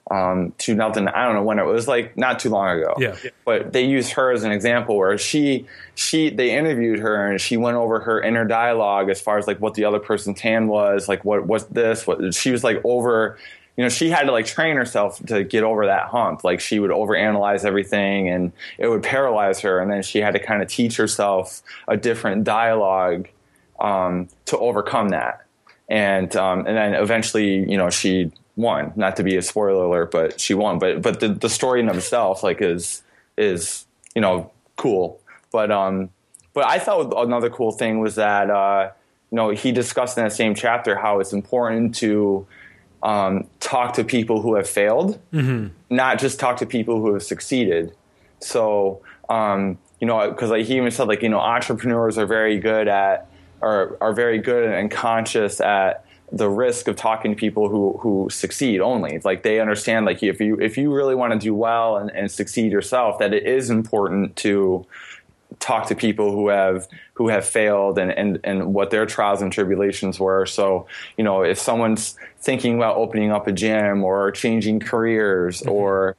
[0.10, 1.08] Um, to nothing.
[1.08, 2.96] I don't know when it was like not too long ago.
[2.98, 3.16] Yeah.
[3.46, 7.56] But they used her as an example where she she they interviewed her and she
[7.56, 11.08] went over her inner dialogue as far as like what the other person's hand was,
[11.08, 13.38] like what was this, what she was like over
[13.82, 16.44] you know, she had to like train herself to get over that hump.
[16.44, 19.80] Like she would overanalyze everything and it would paralyze her.
[19.80, 23.28] And then she had to kind of teach herself a different dialogue
[23.80, 25.48] um, to overcome that.
[25.90, 28.94] And um, and then eventually, you know, she won.
[28.96, 30.78] Not to be a spoiler alert, but she won.
[30.78, 33.02] But but the, the story in itself like is
[33.36, 35.20] is you know cool.
[35.52, 36.12] But um,
[36.54, 38.92] but I thought another cool thing was that uh,
[39.32, 42.46] you know he discussed in that same chapter how it's important to
[43.04, 45.68] um, talk to people who have failed, mm-hmm.
[45.90, 47.96] not just talk to people who have succeeded.
[48.40, 52.60] So, um, you know, because like he even said, like you know, entrepreneurs are very
[52.60, 53.28] good at,
[53.62, 58.30] are are very good and conscious at the risk of talking to people who who
[58.30, 59.20] succeed only.
[59.24, 62.32] Like they understand, like if you if you really want to do well and, and
[62.32, 64.86] succeed yourself, that it is important to
[65.60, 66.88] talk to people who have
[67.22, 70.48] who have failed and, and and what their trials and tribulations were.
[70.48, 75.70] So, you know, if someone's thinking about opening up a gym or changing careers mm-hmm.
[75.70, 76.16] or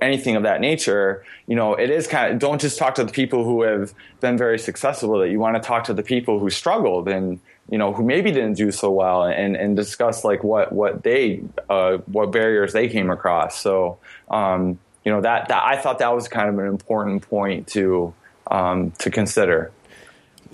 [0.00, 3.10] anything of that nature, you know, it is kind of don't just talk to the
[3.10, 5.30] people who have been very successful that.
[5.30, 8.54] You want to talk to the people who struggled and you know who maybe didn't
[8.54, 13.10] do so well and and discuss like what what they uh, what barriers they came
[13.10, 13.60] across.
[13.60, 13.98] So.
[14.30, 18.14] Um, you know that, that I thought that was kind of an important point to
[18.50, 19.70] um, to consider.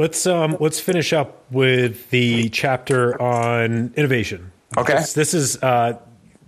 [0.00, 4.50] Let's um, let's finish up with the chapter on innovation.
[4.78, 5.98] Okay, this, this is uh,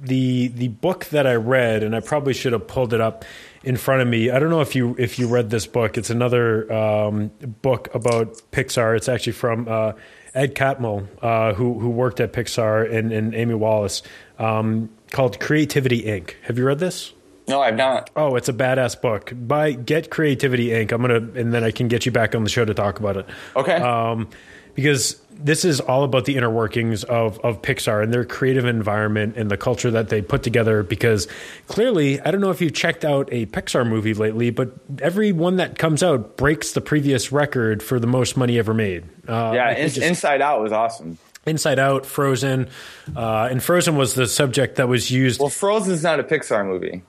[0.00, 3.26] the the book that I read, and I probably should have pulled it up
[3.62, 4.30] in front of me.
[4.30, 5.98] I don't know if you if you read this book.
[5.98, 7.30] It's another um,
[7.60, 8.96] book about Pixar.
[8.96, 9.92] It's actually from uh,
[10.32, 14.02] Ed Catmull, uh, who who worked at Pixar, and, and Amy Wallace,
[14.38, 16.36] um, called Creativity Inc.
[16.44, 17.12] Have you read this?
[17.52, 18.08] No, I've not.
[18.16, 19.30] Oh, it's a badass book.
[19.36, 20.90] By Get Creativity Inc.
[20.90, 23.18] I'm gonna, and then I can get you back on the show to talk about
[23.18, 23.26] it.
[23.54, 23.76] Okay.
[23.76, 24.30] Um,
[24.74, 29.36] because this is all about the inner workings of of Pixar and their creative environment
[29.36, 30.82] and the culture that they put together.
[30.82, 31.28] Because
[31.66, 34.72] clearly, I don't know if you've checked out a Pixar movie lately, but
[35.02, 39.04] every one that comes out breaks the previous record for the most money ever made.
[39.28, 41.18] Uh, yeah, in, just, Inside Out was awesome.
[41.44, 42.70] Inside Out, Frozen,
[43.14, 45.38] uh, and Frozen was the subject that was used.
[45.38, 47.02] Well, Frozen's not a Pixar movie.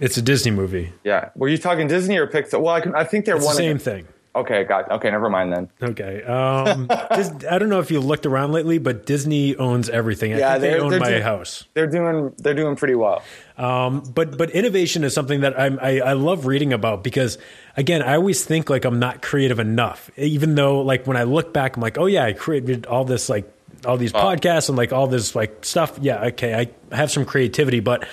[0.00, 0.92] It's a Disney movie.
[1.04, 1.30] Yeah.
[1.34, 2.60] Were you talking Disney or Pixar?
[2.60, 3.56] Well, I, can, I think they're it's one.
[3.56, 4.06] The same thing.
[4.38, 5.10] Okay, got okay.
[5.10, 5.68] Never mind then.
[5.82, 10.32] Okay, um, I don't know if you looked around lately, but Disney owns everything.
[10.32, 11.64] I yeah, they own my do, house.
[11.74, 13.22] They're doing they're doing pretty well.
[13.56, 17.36] Um, but but innovation is something that I'm, I I love reading about because
[17.76, 21.52] again I always think like I'm not creative enough, even though like when I look
[21.52, 23.50] back I'm like oh yeah I created all this like
[23.86, 24.18] all these oh.
[24.18, 25.98] podcasts and like all this like stuff.
[26.00, 28.06] Yeah, okay, I have some creativity, but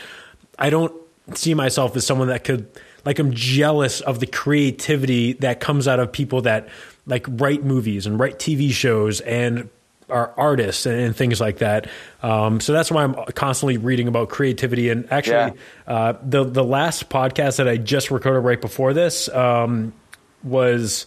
[0.58, 0.92] I don't
[1.34, 2.68] see myself as someone that could
[3.06, 6.70] like I'm jealous of the creativity that comes out of people that
[7.06, 9.70] like write movies and write TV shows and
[10.10, 11.88] are artists and, and things like that.
[12.22, 14.90] Um, so that's why I'm constantly reading about creativity.
[14.90, 15.94] And actually, yeah.
[15.94, 19.94] uh, the the last podcast that I just recorded right before this um,
[20.44, 21.06] was.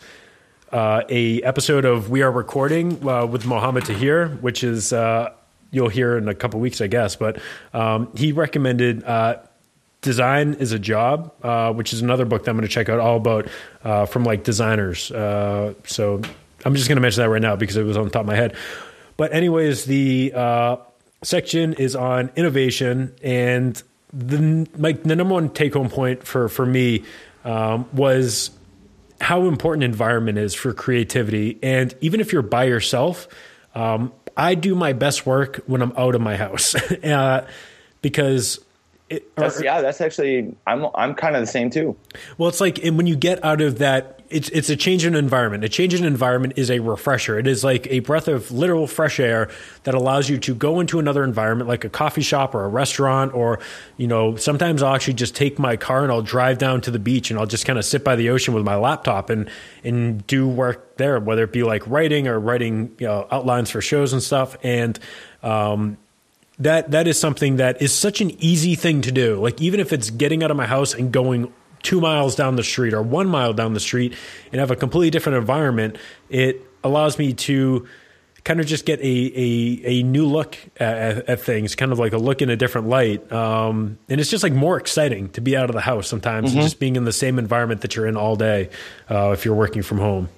[0.71, 5.33] Uh, a episode of We Are Recording uh, with Mohammed Tahir, which is uh,
[5.71, 7.17] you'll hear in a couple weeks, I guess.
[7.17, 7.41] But
[7.73, 9.39] um, he recommended uh,
[10.01, 13.01] Design is a Job, uh, which is another book that I'm going to check out
[13.01, 13.49] all about
[13.83, 15.11] uh, from like designers.
[15.11, 16.23] Uh, so
[16.65, 18.27] I'm just going to mention that right now because it was on the top of
[18.27, 18.57] my head.
[19.17, 20.77] But, anyways, the uh,
[21.23, 23.15] section is on innovation.
[23.23, 23.81] And
[24.13, 27.05] the, like, the number one take home point for, for me
[27.45, 28.51] um, was
[29.21, 31.59] how important environment is for creativity.
[31.63, 33.27] And even if you're by yourself,
[33.75, 36.75] um, I do my best work when I'm out of my house
[37.05, 37.49] uh,
[38.01, 38.61] because
[39.11, 41.97] it, that's, yeah, that's actually I'm I'm kind of the same too.
[42.37, 45.15] Well, it's like and when you get out of that, it's it's a change in
[45.15, 45.65] environment.
[45.65, 47.39] A change in environment is a refresher.
[47.39, 49.49] It is like a breath of literal fresh air
[49.85, 53.33] that allows you to go into another environment, like a coffee shop or a restaurant,
[53.33, 53.61] or
[53.97, 56.99] you know, sometimes I'll actually just take my car and I'll drive down to the
[56.99, 59.49] beach and I'll just kind of sit by the ocean with my laptop and
[59.85, 63.81] and do work there, whether it be like writing or writing you know, outlines for
[63.81, 64.99] shows and stuff, and
[65.43, 65.97] um,
[66.59, 69.41] that that is something that is such an easy thing to do.
[69.41, 71.53] Like even if it's getting out of my house and going
[71.83, 74.15] two miles down the street or one mile down the street
[74.53, 75.97] and have a completely different environment,
[76.29, 77.87] it allows me to
[78.45, 82.13] kind of just get a a, a new look at, at, things, kind of like
[82.13, 83.31] a look in a different light.
[83.31, 86.59] Um, and it's just like more exciting to be out of the house sometimes mm-hmm.
[86.59, 88.71] and just being in the same environment that you're in all day
[89.11, 90.29] uh, if you're working from home.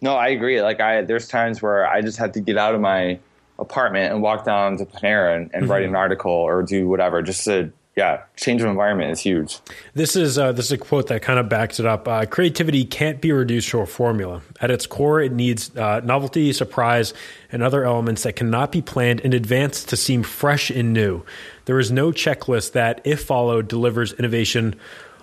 [0.00, 0.60] No, I agree.
[0.60, 3.18] Like I, there's times where I just have to get out of my
[3.62, 5.70] apartment and walk down to Panera and, and mm-hmm.
[5.70, 9.58] write an article or do whatever just to yeah, change of environment is huge.
[9.92, 12.08] This is uh, this is a quote that kind of backs it up.
[12.08, 14.40] Uh, creativity can't be reduced to a formula.
[14.62, 17.12] At its core, it needs uh, novelty, surprise,
[17.50, 21.22] and other elements that cannot be planned in advance to seem fresh and new.
[21.66, 24.74] There is no checklist that, if followed, delivers innovation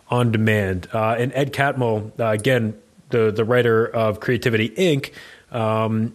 [0.09, 0.87] on demand.
[0.93, 2.79] Uh, and Ed Catmull, uh, again,
[3.09, 5.11] the the writer of Creativity Inc.
[5.51, 6.13] Um,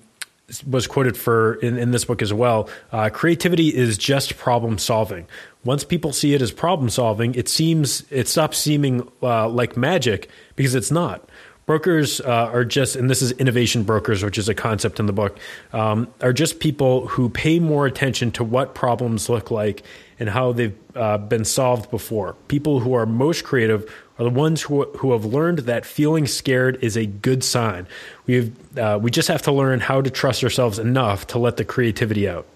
[0.68, 2.68] was quoted for in, in this book as well.
[2.92, 5.26] Uh, creativity is just problem solving.
[5.64, 10.28] Once people see it as problem solving, it seems it stops seeming uh, like magic
[10.56, 11.28] because it's not.
[11.66, 15.14] Brokers uh, are just, and this is innovation brokers, which is a concept in the
[15.14, 15.38] book,
[15.72, 19.82] um, are just people who pay more attention to what problems look like
[20.18, 22.34] and how they've uh, been solved before.
[22.48, 26.78] People who are most creative are the ones who, who have learned that feeling scared
[26.82, 27.86] is a good sign.
[28.26, 31.64] We uh, we just have to learn how to trust ourselves enough to let the
[31.64, 32.46] creativity out.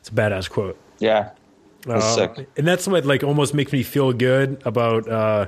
[0.00, 0.76] It's a badass quote.
[0.98, 1.30] Yeah,
[1.86, 2.48] that's uh, sick.
[2.56, 5.46] And that's what like almost makes me feel good about uh,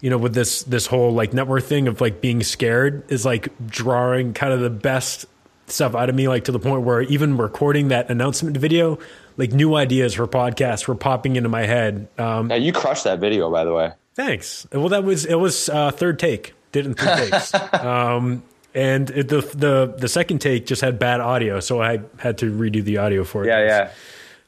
[0.00, 3.48] you know with this this whole like network thing of like being scared is like
[3.66, 5.24] drawing kind of the best
[5.66, 8.98] stuff out of me like to the point where even recording that announcement video
[9.40, 12.06] like new ideas for podcasts were popping into my head.
[12.18, 13.92] Um, yeah, you crushed that video, by the way.
[14.14, 14.66] Thanks.
[14.70, 16.52] Well, that was it was uh, third take.
[16.72, 17.54] Did it in three takes.
[17.74, 18.42] um,
[18.74, 22.52] and it, the the the second take just had bad audio, so I had to
[22.52, 23.48] redo the audio for it.
[23.48, 23.90] Yeah,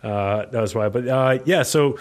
[0.02, 0.08] yeah.
[0.08, 0.90] Uh, that was why.
[0.90, 1.98] But uh, yeah, so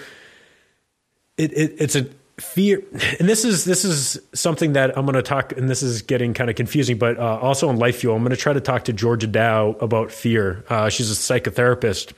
[1.38, 2.08] it, it it's a
[2.40, 2.84] fear
[3.20, 6.34] and this is this is something that i'm going to talk and this is getting
[6.34, 8.86] kind of confusing but uh, also on life fuel i'm going to try to talk
[8.86, 12.14] to georgia dow about fear uh, she's a psychotherapist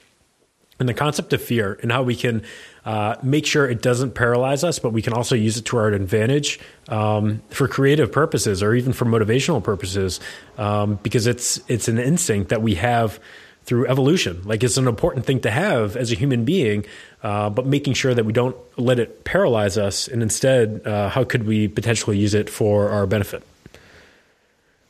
[0.80, 2.43] and the concept of fear and how we can
[2.86, 5.88] uh, make sure it doesn't paralyze us, but we can also use it to our
[5.88, 6.59] advantage
[6.89, 10.19] um, for creative purposes or even for motivational purposes,
[10.57, 13.19] um, because it's it's an instinct that we have
[13.65, 14.41] through evolution.
[14.43, 16.86] Like it's an important thing to have as a human being,
[17.21, 21.24] uh, but making sure that we don't let it paralyze us, and instead, uh, how
[21.24, 23.43] could we potentially use it for our benefit?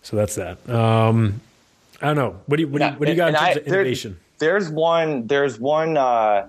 [0.02, 0.68] So that's that.
[0.68, 1.42] Um,
[2.02, 2.40] I don't know.
[2.48, 3.68] What do you what, yeah, do, you, what do you got in terms I, of
[3.68, 4.20] innovation?
[4.44, 5.28] There's, one.
[5.28, 6.48] There's one uh,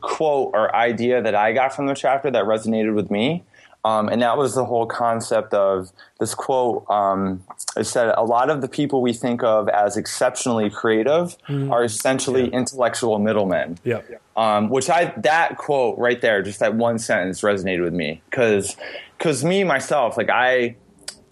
[0.00, 3.44] quote or idea that I got from the chapter that resonated with me.
[3.84, 5.90] Um, and that was the whole concept of
[6.20, 6.88] this quote.
[6.88, 7.42] Um,
[7.76, 11.70] it said, A lot of the people we think of as exceptionally creative mm.
[11.70, 12.58] are essentially yeah.
[12.58, 13.78] intellectual middlemen.
[13.82, 14.02] Yeah.
[14.36, 18.22] Um, which I, that quote right there, just that one sentence resonated with me.
[18.30, 18.76] Cause,
[19.18, 20.76] cause me, myself, like I,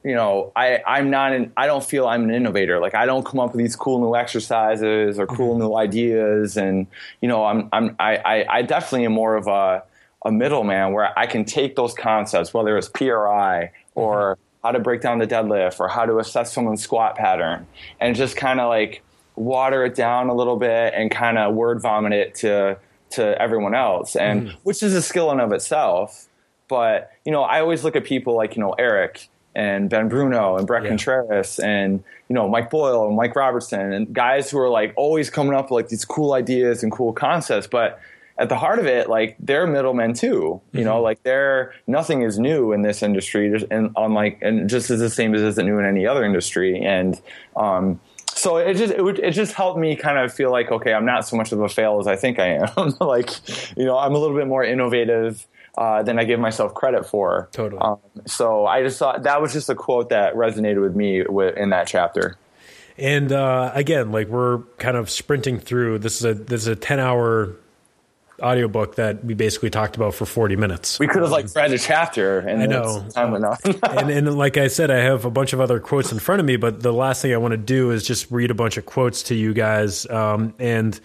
[0.03, 2.80] you know, I, I'm not an, I don't feel I'm an innovator.
[2.80, 6.57] Like I don't come up with these cool new exercises or cool new ideas.
[6.57, 6.86] And,
[7.20, 9.82] you know, I'm, I'm, I, I, I definitely am more of a,
[10.24, 14.66] a middleman where I can take those concepts, whether it's PRI or mm-hmm.
[14.66, 17.66] how to break down the deadlift or how to assess someone's squat pattern
[18.01, 19.03] and just kind of like
[19.36, 22.78] water it down a little bit and kind of word vomit it to,
[23.11, 24.16] to everyone else.
[24.16, 24.57] And mm.
[24.62, 26.26] which is a skill in of itself.
[26.68, 29.28] But, you know, I always look at people like, you know, Eric,
[29.61, 30.88] and Ben Bruno and Bret yeah.
[30.88, 35.28] Contreras and you know Mike Boyle and Mike Robertson and guys who are like always
[35.28, 38.00] coming up with like these cool ideas and cool concepts, but
[38.38, 40.28] at the heart of it, like they're middlemen too.
[40.28, 40.84] You mm-hmm.
[40.84, 45.11] know, like they're nothing is new in this industry, and unlike and just as the
[45.11, 46.82] same as isn't new in any other industry.
[46.82, 47.20] And
[47.54, 50.94] um, so it just it, would, it just helped me kind of feel like okay,
[50.94, 52.94] I'm not so much of a fail as I think I am.
[53.00, 53.30] like
[53.76, 55.46] you know, I'm a little bit more innovative
[55.76, 57.48] uh, than I give myself credit for.
[57.52, 57.80] Totally.
[57.80, 61.56] Um, so I just thought that was just a quote that resonated with me with,
[61.56, 62.36] in that chapter.
[62.98, 66.00] And uh, again, like we're kind of sprinting through.
[66.00, 67.56] This is a this is a ten hour
[68.42, 70.98] audiobook that we basically talked about for 40 minutes.
[70.98, 73.06] We could have like read a chapter and I know.
[73.10, 73.56] time went on.
[73.82, 76.46] and, and like I said, I have a bunch of other quotes in front of
[76.46, 78.86] me, but the last thing I want to do is just read a bunch of
[78.86, 80.08] quotes to you guys.
[80.08, 80.98] Um, and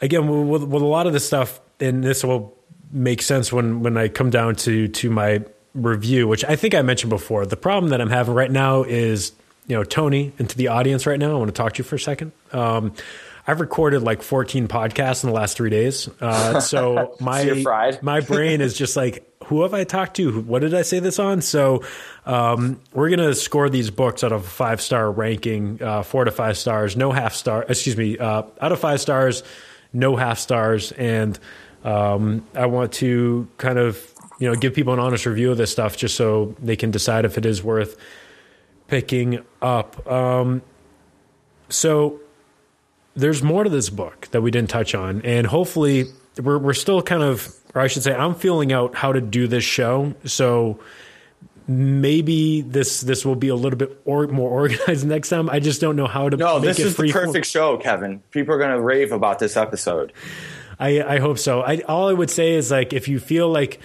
[0.00, 2.56] again, with, with a lot of this stuff, and this will
[2.92, 5.42] make sense when when I come down to to my
[5.74, 7.46] review, which I think I mentioned before.
[7.46, 9.32] The problem that I'm having right now is,
[9.66, 11.84] you know, Tony, and to the audience right now, I want to talk to you
[11.84, 12.32] for a second.
[12.52, 12.92] Um,
[13.46, 16.08] I've recorded like 14 podcasts in the last three days.
[16.20, 20.40] Uh, so my my brain is just like, who have I talked to?
[20.40, 21.42] What did I say this on?
[21.42, 21.84] So
[22.24, 26.30] um, we're gonna score these books out of a five star ranking, uh, four to
[26.30, 27.64] five stars, no half star.
[27.68, 29.42] Excuse me, uh, out of five stars,
[29.92, 31.38] no half stars, and
[31.84, 35.70] um, I want to kind of you know give people an honest review of this
[35.70, 37.96] stuff just so they can decide if it is worth
[38.88, 40.06] picking up.
[40.10, 40.62] Um,
[41.68, 42.20] so
[43.14, 46.06] there's more to this book that we didn't touch on, and hopefully
[46.42, 49.46] we're we're still kind of, or I should say, I'm feeling out how to do
[49.46, 50.14] this show.
[50.24, 50.80] So
[51.66, 55.48] maybe this this will be a little bit or, more organized next time.
[55.48, 56.36] I just don't know how to.
[56.36, 58.20] No, this is the perfect show, Kevin.
[58.30, 60.12] People are going to rave about this episode.
[60.78, 61.60] I, I hope so.
[61.60, 63.80] I, all I would say is like if you feel like,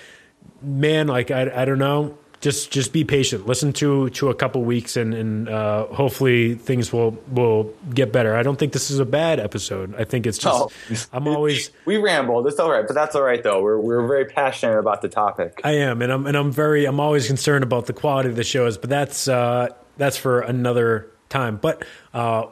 [0.62, 3.48] man, like I, I don't know, just just be patient.
[3.48, 8.36] Listen to to a couple weeks, and and uh, hopefully things will will get better.
[8.36, 9.94] I don't think this is a bad episode.
[9.96, 10.72] I think it's just
[11.02, 11.08] oh.
[11.18, 12.48] I'm always we rambled.
[12.48, 13.62] It's all right, but that's all right though.
[13.62, 15.62] We're we're very passionate about the topic.
[15.64, 18.44] I am, and I'm and I'm very I'm always concerned about the quality of the
[18.44, 21.58] shows, but that's uh, that's for another time.
[21.58, 21.84] But
[22.14, 22.48] uh,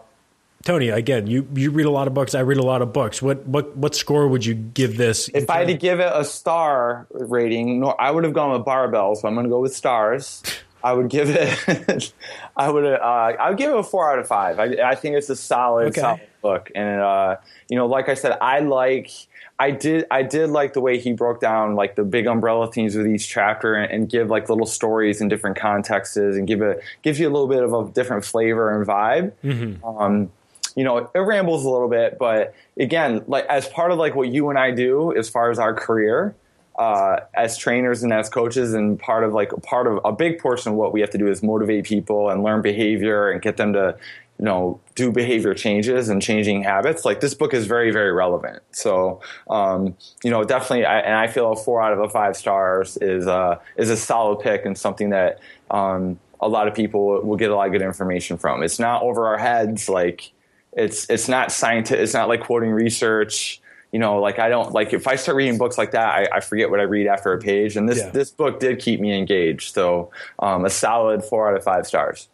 [0.64, 2.36] Tony, again, you you read a lot of books.
[2.36, 3.22] I read a lot of books.
[3.22, 5.30] What what what score would you give this?
[5.34, 8.66] If I had to give it a star rating, no, I would have gone with
[8.66, 9.18] barbells.
[9.18, 10.44] So I'm going to go with stars.
[10.84, 12.14] I would give it.
[12.58, 12.86] I would.
[12.86, 14.60] Uh, I would give it a four out of five.
[14.60, 16.02] I, I think it's a solid, okay.
[16.02, 16.72] solid book.
[16.76, 17.38] And uh,
[17.70, 19.12] you know, like I said, I like.
[19.60, 20.06] I did.
[20.12, 23.28] I did like the way he broke down like the big umbrella themes with each
[23.28, 27.28] chapter and, and give like little stories in different contexts and give it gives you
[27.28, 29.32] a little bit of a different flavor and vibe.
[29.44, 29.84] Mm-hmm.
[29.84, 30.32] Um,
[30.78, 34.30] you know, it rambles a little bit, but again, like as part of like what
[34.30, 36.36] you and I do as far as our career,
[36.78, 40.74] uh, as trainers and as coaches, and part of like part of a big portion
[40.74, 43.74] of what we have to do is motivate people and learn behavior and get them
[43.74, 43.98] to,
[44.38, 47.04] you know, do behavior changes and changing habits.
[47.06, 48.62] Like this book is very, very relevant.
[48.72, 52.38] So, um, you know, definitely, I, and I feel a four out of a five
[52.38, 55.40] stars is uh, is a solid pick and something that
[55.72, 58.62] um, a lot of people will get a lot of good information from.
[58.62, 60.34] It's not over our heads, like
[60.78, 62.02] it's it's not scientific.
[62.04, 63.60] It's not like quoting research.
[63.92, 66.40] you know, like I don't like if I start reading books like that, I, I
[66.42, 67.76] forget what I read after a page.
[67.76, 68.12] And this Yeah.
[68.12, 69.74] this book did keep me engaged.
[69.74, 72.28] So um, a solid four out of five stars.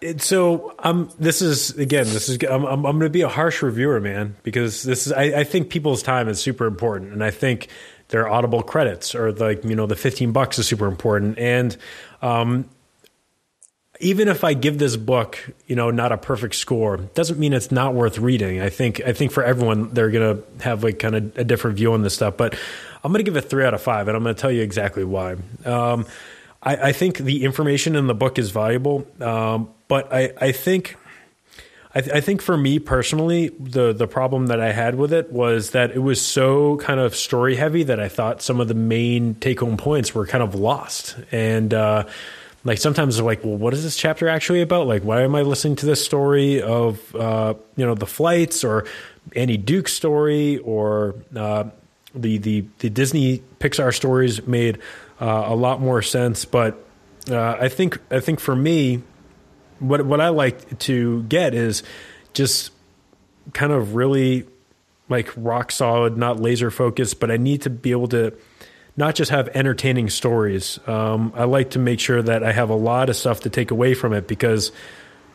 [0.00, 3.28] It, so um, this is again, this is I'm, I'm, I'm going to be a
[3.28, 7.22] harsh reviewer, man, because this is I, I think people's time is super important, and
[7.22, 7.68] I think
[8.08, 11.76] their audible credits or like you know the 15 bucks is super important, and
[12.22, 12.68] um,
[14.00, 17.70] even if I give this book, you know, not a perfect score, doesn't mean it's
[17.70, 18.60] not worth reading.
[18.60, 21.92] I think I think for everyone they're gonna have like kind of a different view
[21.92, 22.54] on this stuff, but
[23.04, 25.36] I'm gonna give it three out of five, and I'm gonna tell you exactly why.
[25.64, 26.06] Um,
[26.62, 30.96] I, I think the information in the book is valuable, um, but I, I think.
[31.92, 35.32] I, th- I think for me personally, the the problem that I had with it
[35.32, 38.74] was that it was so kind of story heavy that I thought some of the
[38.74, 41.16] main take home points were kind of lost.
[41.32, 42.04] And uh,
[42.64, 44.86] like sometimes I'm like, well, what is this chapter actually about?
[44.86, 48.86] Like, why am I listening to this story of uh, you know the flights or
[49.34, 51.64] Annie Duke's story or uh,
[52.14, 54.78] the the the Disney Pixar stories made
[55.20, 56.44] uh, a lot more sense.
[56.44, 56.82] But
[57.30, 59.02] uh, I think I think for me,
[59.78, 61.82] what what I like to get is
[62.34, 62.72] just
[63.54, 64.46] kind of really
[65.08, 68.32] like rock solid, not laser focused, but I need to be able to
[68.96, 70.78] not just have entertaining stories.
[70.86, 73.70] Um, I like to make sure that I have a lot of stuff to take
[73.70, 74.72] away from it because,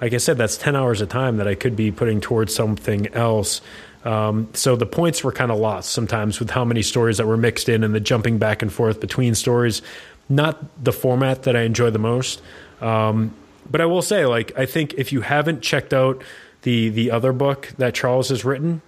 [0.01, 3.07] like I said, that's 10 hours of time that I could be putting towards something
[3.13, 3.61] else.
[4.03, 7.37] Um, so the points were kind of lost sometimes with how many stories that were
[7.37, 9.81] mixed in and the jumping back and forth between stories.
[10.29, 12.41] Not the format that I enjoy the most.
[12.81, 13.33] Um,
[13.69, 16.23] but I will say, like, I think if you haven't checked out
[16.61, 18.81] the the other book that Charles has written,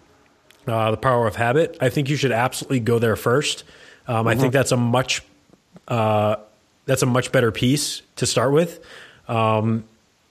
[0.68, 3.64] uh, The Power of Habit, I think you should absolutely go there first.
[4.08, 5.22] Um, I think that's a much
[5.88, 6.38] uh,
[6.86, 8.80] that's a much better piece to start with.
[9.28, 9.84] Um,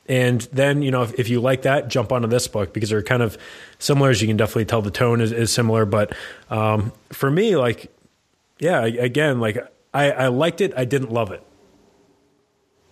[0.09, 3.03] and then, you know, if, if you like that, jump onto this book because they're
[3.03, 3.37] kind of
[3.79, 4.11] similar.
[4.11, 5.85] As you can definitely tell, the tone is, is similar.
[5.85, 6.14] But
[6.49, 7.93] um, for me, like,
[8.59, 9.59] yeah, again, like
[9.93, 10.72] I, I liked it.
[10.77, 11.43] I didn't love it.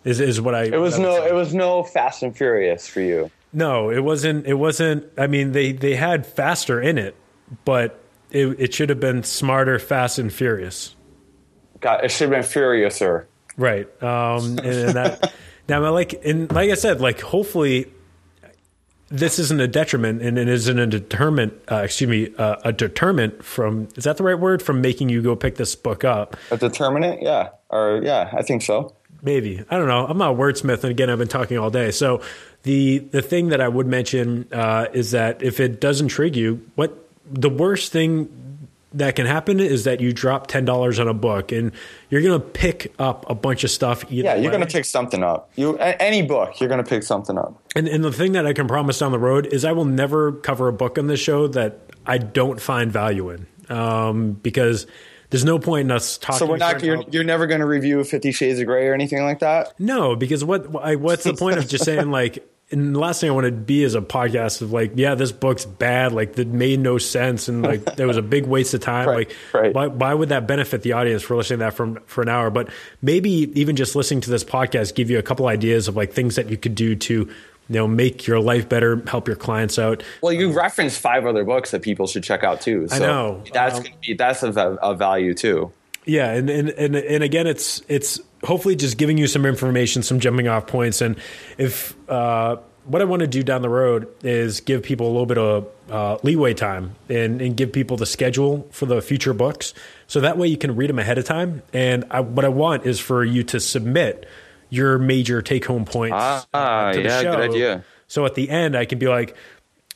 [0.05, 0.65] Is is what I.
[0.65, 1.29] It was no say.
[1.31, 3.31] it was no Fast and Furious for you.
[3.55, 4.47] No, it wasn't.
[4.47, 5.07] It wasn't.
[5.17, 7.17] I mean, they they had faster in it,
[7.65, 8.04] but
[8.35, 10.95] it it should have been smarter, fast and furious.
[11.81, 13.27] God, it should have been Furiouser.
[13.57, 13.87] Right.
[14.03, 15.35] Um, and, and that
[15.69, 17.93] now, like, and like I said, like, hopefully,
[19.09, 21.53] this isn't a detriment and it isn't a determinant.
[21.71, 25.23] Uh, excuse me, uh, a determinant from is that the right word from making you
[25.23, 26.37] go pick this book up?
[26.51, 28.95] A determinant, yeah, or yeah, I think so.
[29.23, 30.07] Maybe I don't know.
[30.07, 31.91] I'm not a wordsmith, and again, I've been talking all day.
[31.91, 32.23] So
[32.63, 36.69] the the thing that I would mention uh, is that if it does intrigue you,
[36.75, 38.29] what the worst thing
[38.93, 41.73] that can happen is that you drop ten dollars on a book and
[42.11, 44.05] you're gonna pick up a bunch of stuff.
[44.05, 44.59] Either Yeah, you're way.
[44.59, 45.51] gonna pick something up.
[45.57, 47.61] You any book, you're gonna pick something up.
[47.75, 50.31] And, and the thing that I can promise down the road is I will never
[50.33, 54.87] cover a book on this show that I don't find value in, um, because
[55.31, 56.39] there's no point in us talking.
[56.39, 56.81] So we're not.
[56.85, 59.73] You're, you're never gonna review Fifty Shades of Grey or anything like that.
[59.81, 60.71] No, because what
[61.01, 62.47] what's the point of just saying like?
[62.71, 65.33] And the last thing I want to be is a podcast of like, yeah, this
[65.33, 68.81] book's bad, like that made no sense, and like there was a big waste of
[68.81, 69.07] time.
[69.15, 69.75] Right, like, right.
[69.75, 72.51] why, why would that benefit the audience for listening to that from for an hour?
[72.51, 72.71] But
[73.03, 76.37] maybe even just listening to this podcast give you a couple ideas of like things
[76.37, 77.29] that you could do to, you
[77.69, 80.03] know, make your life better, help your clients out.
[80.23, 82.89] Well, you referenced five other books that people should check out too.
[82.89, 83.45] So I know.
[83.53, 85.73] that's Um, be that's of, of value too.
[86.07, 90.21] Yeah, and, and and and again, it's it's hopefully just giving you some information, some
[90.21, 91.17] jumping off points, and
[91.59, 95.27] if uh, what I want to do down the road is give people a little
[95.27, 99.75] bit of uh, leeway time and and give people the schedule for the future books,
[100.07, 101.63] so that way you can read them ahead of time.
[101.73, 104.27] And I, what I want is for you to submit
[104.71, 107.41] your major take home points Ah, uh, to the yeah, good show.
[107.41, 107.85] idea.
[108.07, 109.37] So at the end, I can be like,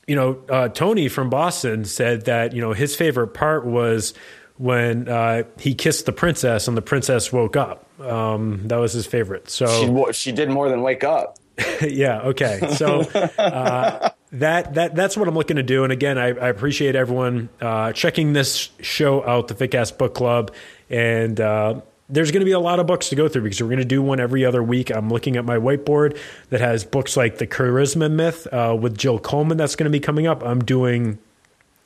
[0.07, 4.15] you know, uh, Tony from Boston said that you know his favorite part was
[4.57, 7.88] when uh, he kissed the princess and the princess woke up.
[8.01, 9.51] Um, that was his favorite.
[9.51, 11.39] So wa- she did more than wake up.
[11.83, 12.61] yeah, okay.
[12.77, 15.85] So uh, that that that's what I'm looking to do.
[15.85, 20.55] And again, I, I appreciate everyone uh, checking this show out, the Thick Book Club,
[20.91, 21.41] and.
[21.41, 23.81] Uh, there's going to be a lot of books to go through because we're going
[23.81, 24.89] to do one every other week.
[24.91, 26.19] I'm looking at my whiteboard
[26.49, 30.01] that has books like The Charisma Myth uh, with Jill Coleman that's going to be
[30.01, 30.43] coming up.
[30.43, 31.19] I'm doing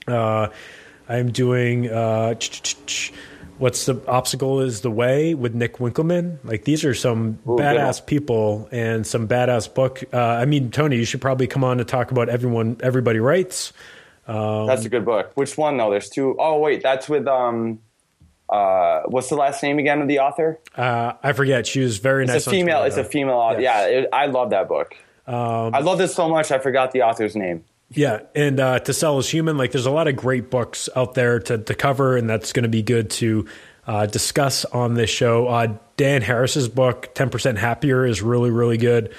[0.06, 0.48] uh,
[1.08, 2.34] I'm doing uh,
[3.62, 6.38] what's the obstacle is the way with Nick Winkelman.
[6.42, 10.02] Like these are some Ooh, badass people and some badass book.
[10.12, 12.76] Uh, I mean, Tony, you should probably come on to talk about everyone.
[12.82, 13.72] Everybody writes.
[14.26, 15.30] Um, That's a good book.
[15.36, 15.90] Which one though?
[15.90, 17.78] There's two oh wait, that's with um,
[18.48, 20.60] uh, what's the last name again of the author?
[20.76, 21.66] Uh, I forget.
[21.66, 22.38] She was very nice.
[22.38, 22.82] It's a female.
[22.82, 23.36] It's a female.
[23.36, 23.60] author.
[23.60, 23.88] Yes.
[23.90, 24.96] Yeah, it, I love that book.
[25.28, 26.50] Um, I love this so much.
[26.50, 27.64] I forgot the author's name.
[27.94, 31.14] Yeah, and uh, to sell as human, like there's a lot of great books out
[31.14, 33.46] there to, to cover, and that's going to be good to
[33.86, 35.48] uh, discuss on this show.
[35.48, 39.12] Uh, Dan Harris's book, 10% Happier, is really, really good,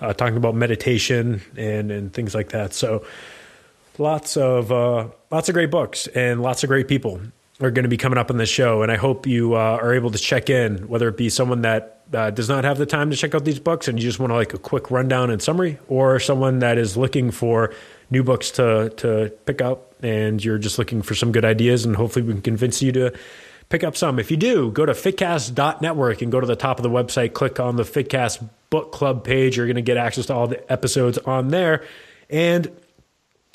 [0.00, 2.74] uh, talking about meditation and, and things like that.
[2.74, 3.04] So
[3.96, 7.20] lots of uh, lots of great books and lots of great people
[7.60, 8.82] are going to be coming up on this show.
[8.82, 12.02] And I hope you uh, are able to check in, whether it be someone that
[12.12, 14.30] uh, does not have the time to check out these books and you just want
[14.30, 17.74] to like a quick rundown and summary, or someone that is looking for
[18.10, 21.96] new books to to pick up and you're just looking for some good ideas and
[21.96, 23.12] hopefully we can convince you to
[23.68, 24.18] pick up some.
[24.18, 27.60] If you do, go to fitcast.network and go to the top of the website, click
[27.60, 29.56] on the Fitcast book club page.
[29.56, 31.84] You're going to get access to all the episodes on there.
[32.30, 32.70] And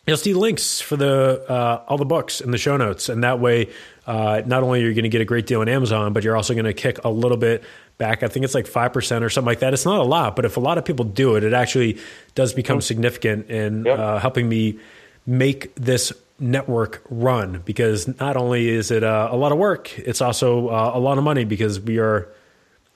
[0.05, 3.39] you'll see links for the uh, all the books in the show notes, and that
[3.39, 3.69] way,
[4.05, 6.35] uh, not only are you going to get a great deal on Amazon, but you're
[6.35, 7.63] also going to kick a little bit
[7.97, 8.23] back.
[8.23, 9.73] I think it's like five percent or something like that.
[9.73, 11.99] It's not a lot, but if a lot of people do it, it actually
[12.35, 13.99] does become significant in Yep.
[13.99, 14.79] uh, helping me
[15.25, 17.61] make this network run.
[17.65, 21.17] Because not only is it uh, a lot of work, it's also uh, a lot
[21.17, 22.27] of money because we are.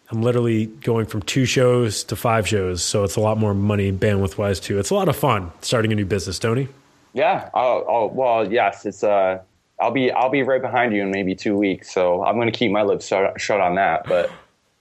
[0.10, 3.92] I'm literally going from two shows to five shows, so it's a lot more money
[3.92, 4.80] bandwidth wise too.
[4.80, 6.70] It's a lot of fun starting a new business, Tony.
[7.14, 7.50] Yeah.
[7.54, 8.86] Oh, well, yes.
[8.86, 9.40] It's uh,
[9.82, 12.58] I'll be I'll be right behind you in maybe two weeks, so I'm going to
[12.58, 14.06] keep my lips shut, shut on that.
[14.08, 14.32] But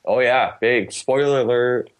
[0.06, 1.90] oh yeah, big spoiler alert.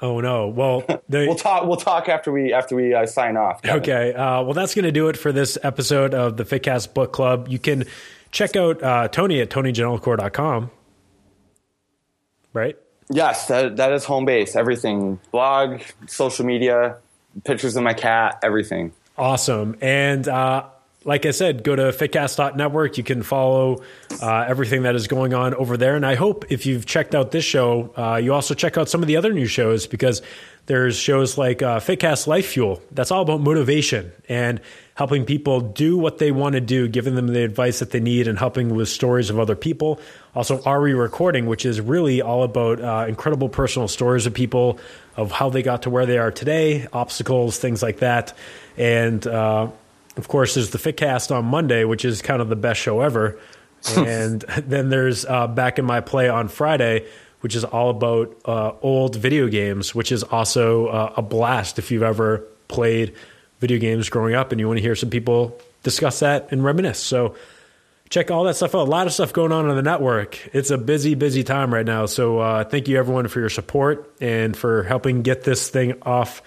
[0.00, 0.48] Oh no!
[0.48, 1.66] Well, there, We'll talk.
[1.66, 3.62] We'll talk after we after we uh, sign off.
[3.62, 3.80] Kevin.
[3.80, 4.14] okay.
[4.14, 7.48] Uh, well, that's going to do it for this episode of the Fitcast Book Club.
[7.48, 7.84] You can
[8.32, 10.70] check out uh, Tony at tonygentilcore.com.
[12.52, 12.76] Right?
[13.10, 14.56] Yes, that that is home base.
[14.56, 16.96] Everything, blog, social media,
[17.44, 18.92] pictures of my cat, everything.
[19.16, 19.76] Awesome.
[19.80, 20.66] And uh,
[21.04, 22.98] like I said, go to fitcast.network.
[22.98, 23.82] You can follow
[24.20, 25.96] uh, everything that is going on over there.
[25.96, 29.02] And I hope if you've checked out this show, uh, you also check out some
[29.02, 30.22] of the other new shows because
[30.66, 32.80] there's shows like uh, Fitcast Life Fuel.
[32.92, 34.60] That's all about motivation and
[34.94, 38.28] helping people do what they want to do, giving them the advice that they need,
[38.28, 39.98] and helping with stories of other people.
[40.34, 44.78] Also, Are We Recording, which is really all about uh, incredible personal stories of people,
[45.16, 48.34] of how they got to where they are today, obstacles, things like that.
[48.76, 49.68] And uh,
[50.16, 53.38] of course, there's the Fitcast on Monday, which is kind of the best show ever.
[53.96, 57.06] and then there's uh, Back in My Play on Friday,
[57.40, 61.90] which is all about uh, old video games, which is also uh, a blast if
[61.90, 63.14] you've ever played
[63.58, 67.00] video games growing up and you want to hear some people discuss that and reminisce.
[67.00, 67.34] So
[68.08, 68.86] check all that stuff out.
[68.86, 70.38] A lot of stuff going on on the network.
[70.54, 72.06] It's a busy, busy time right now.
[72.06, 76.42] So uh, thank you everyone for your support and for helping get this thing off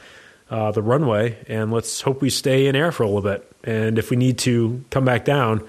[0.49, 1.37] uh, the runway.
[1.47, 3.49] And let's hope we stay in air for a little bit.
[3.63, 5.65] And if we need to come back down,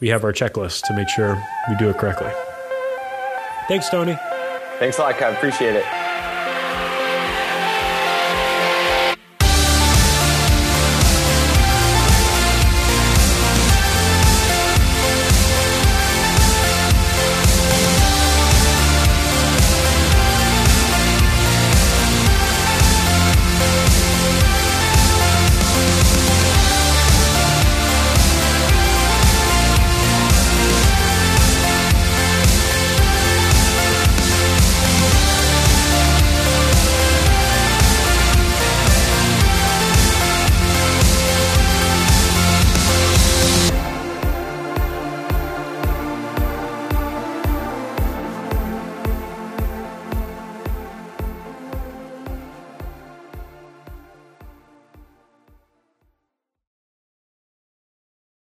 [0.00, 2.30] we have our checklist to make sure we do it correctly.
[3.68, 4.18] Thanks, Tony.
[4.78, 5.34] Thanks a lot, Kev.
[5.34, 6.11] Appreciate it.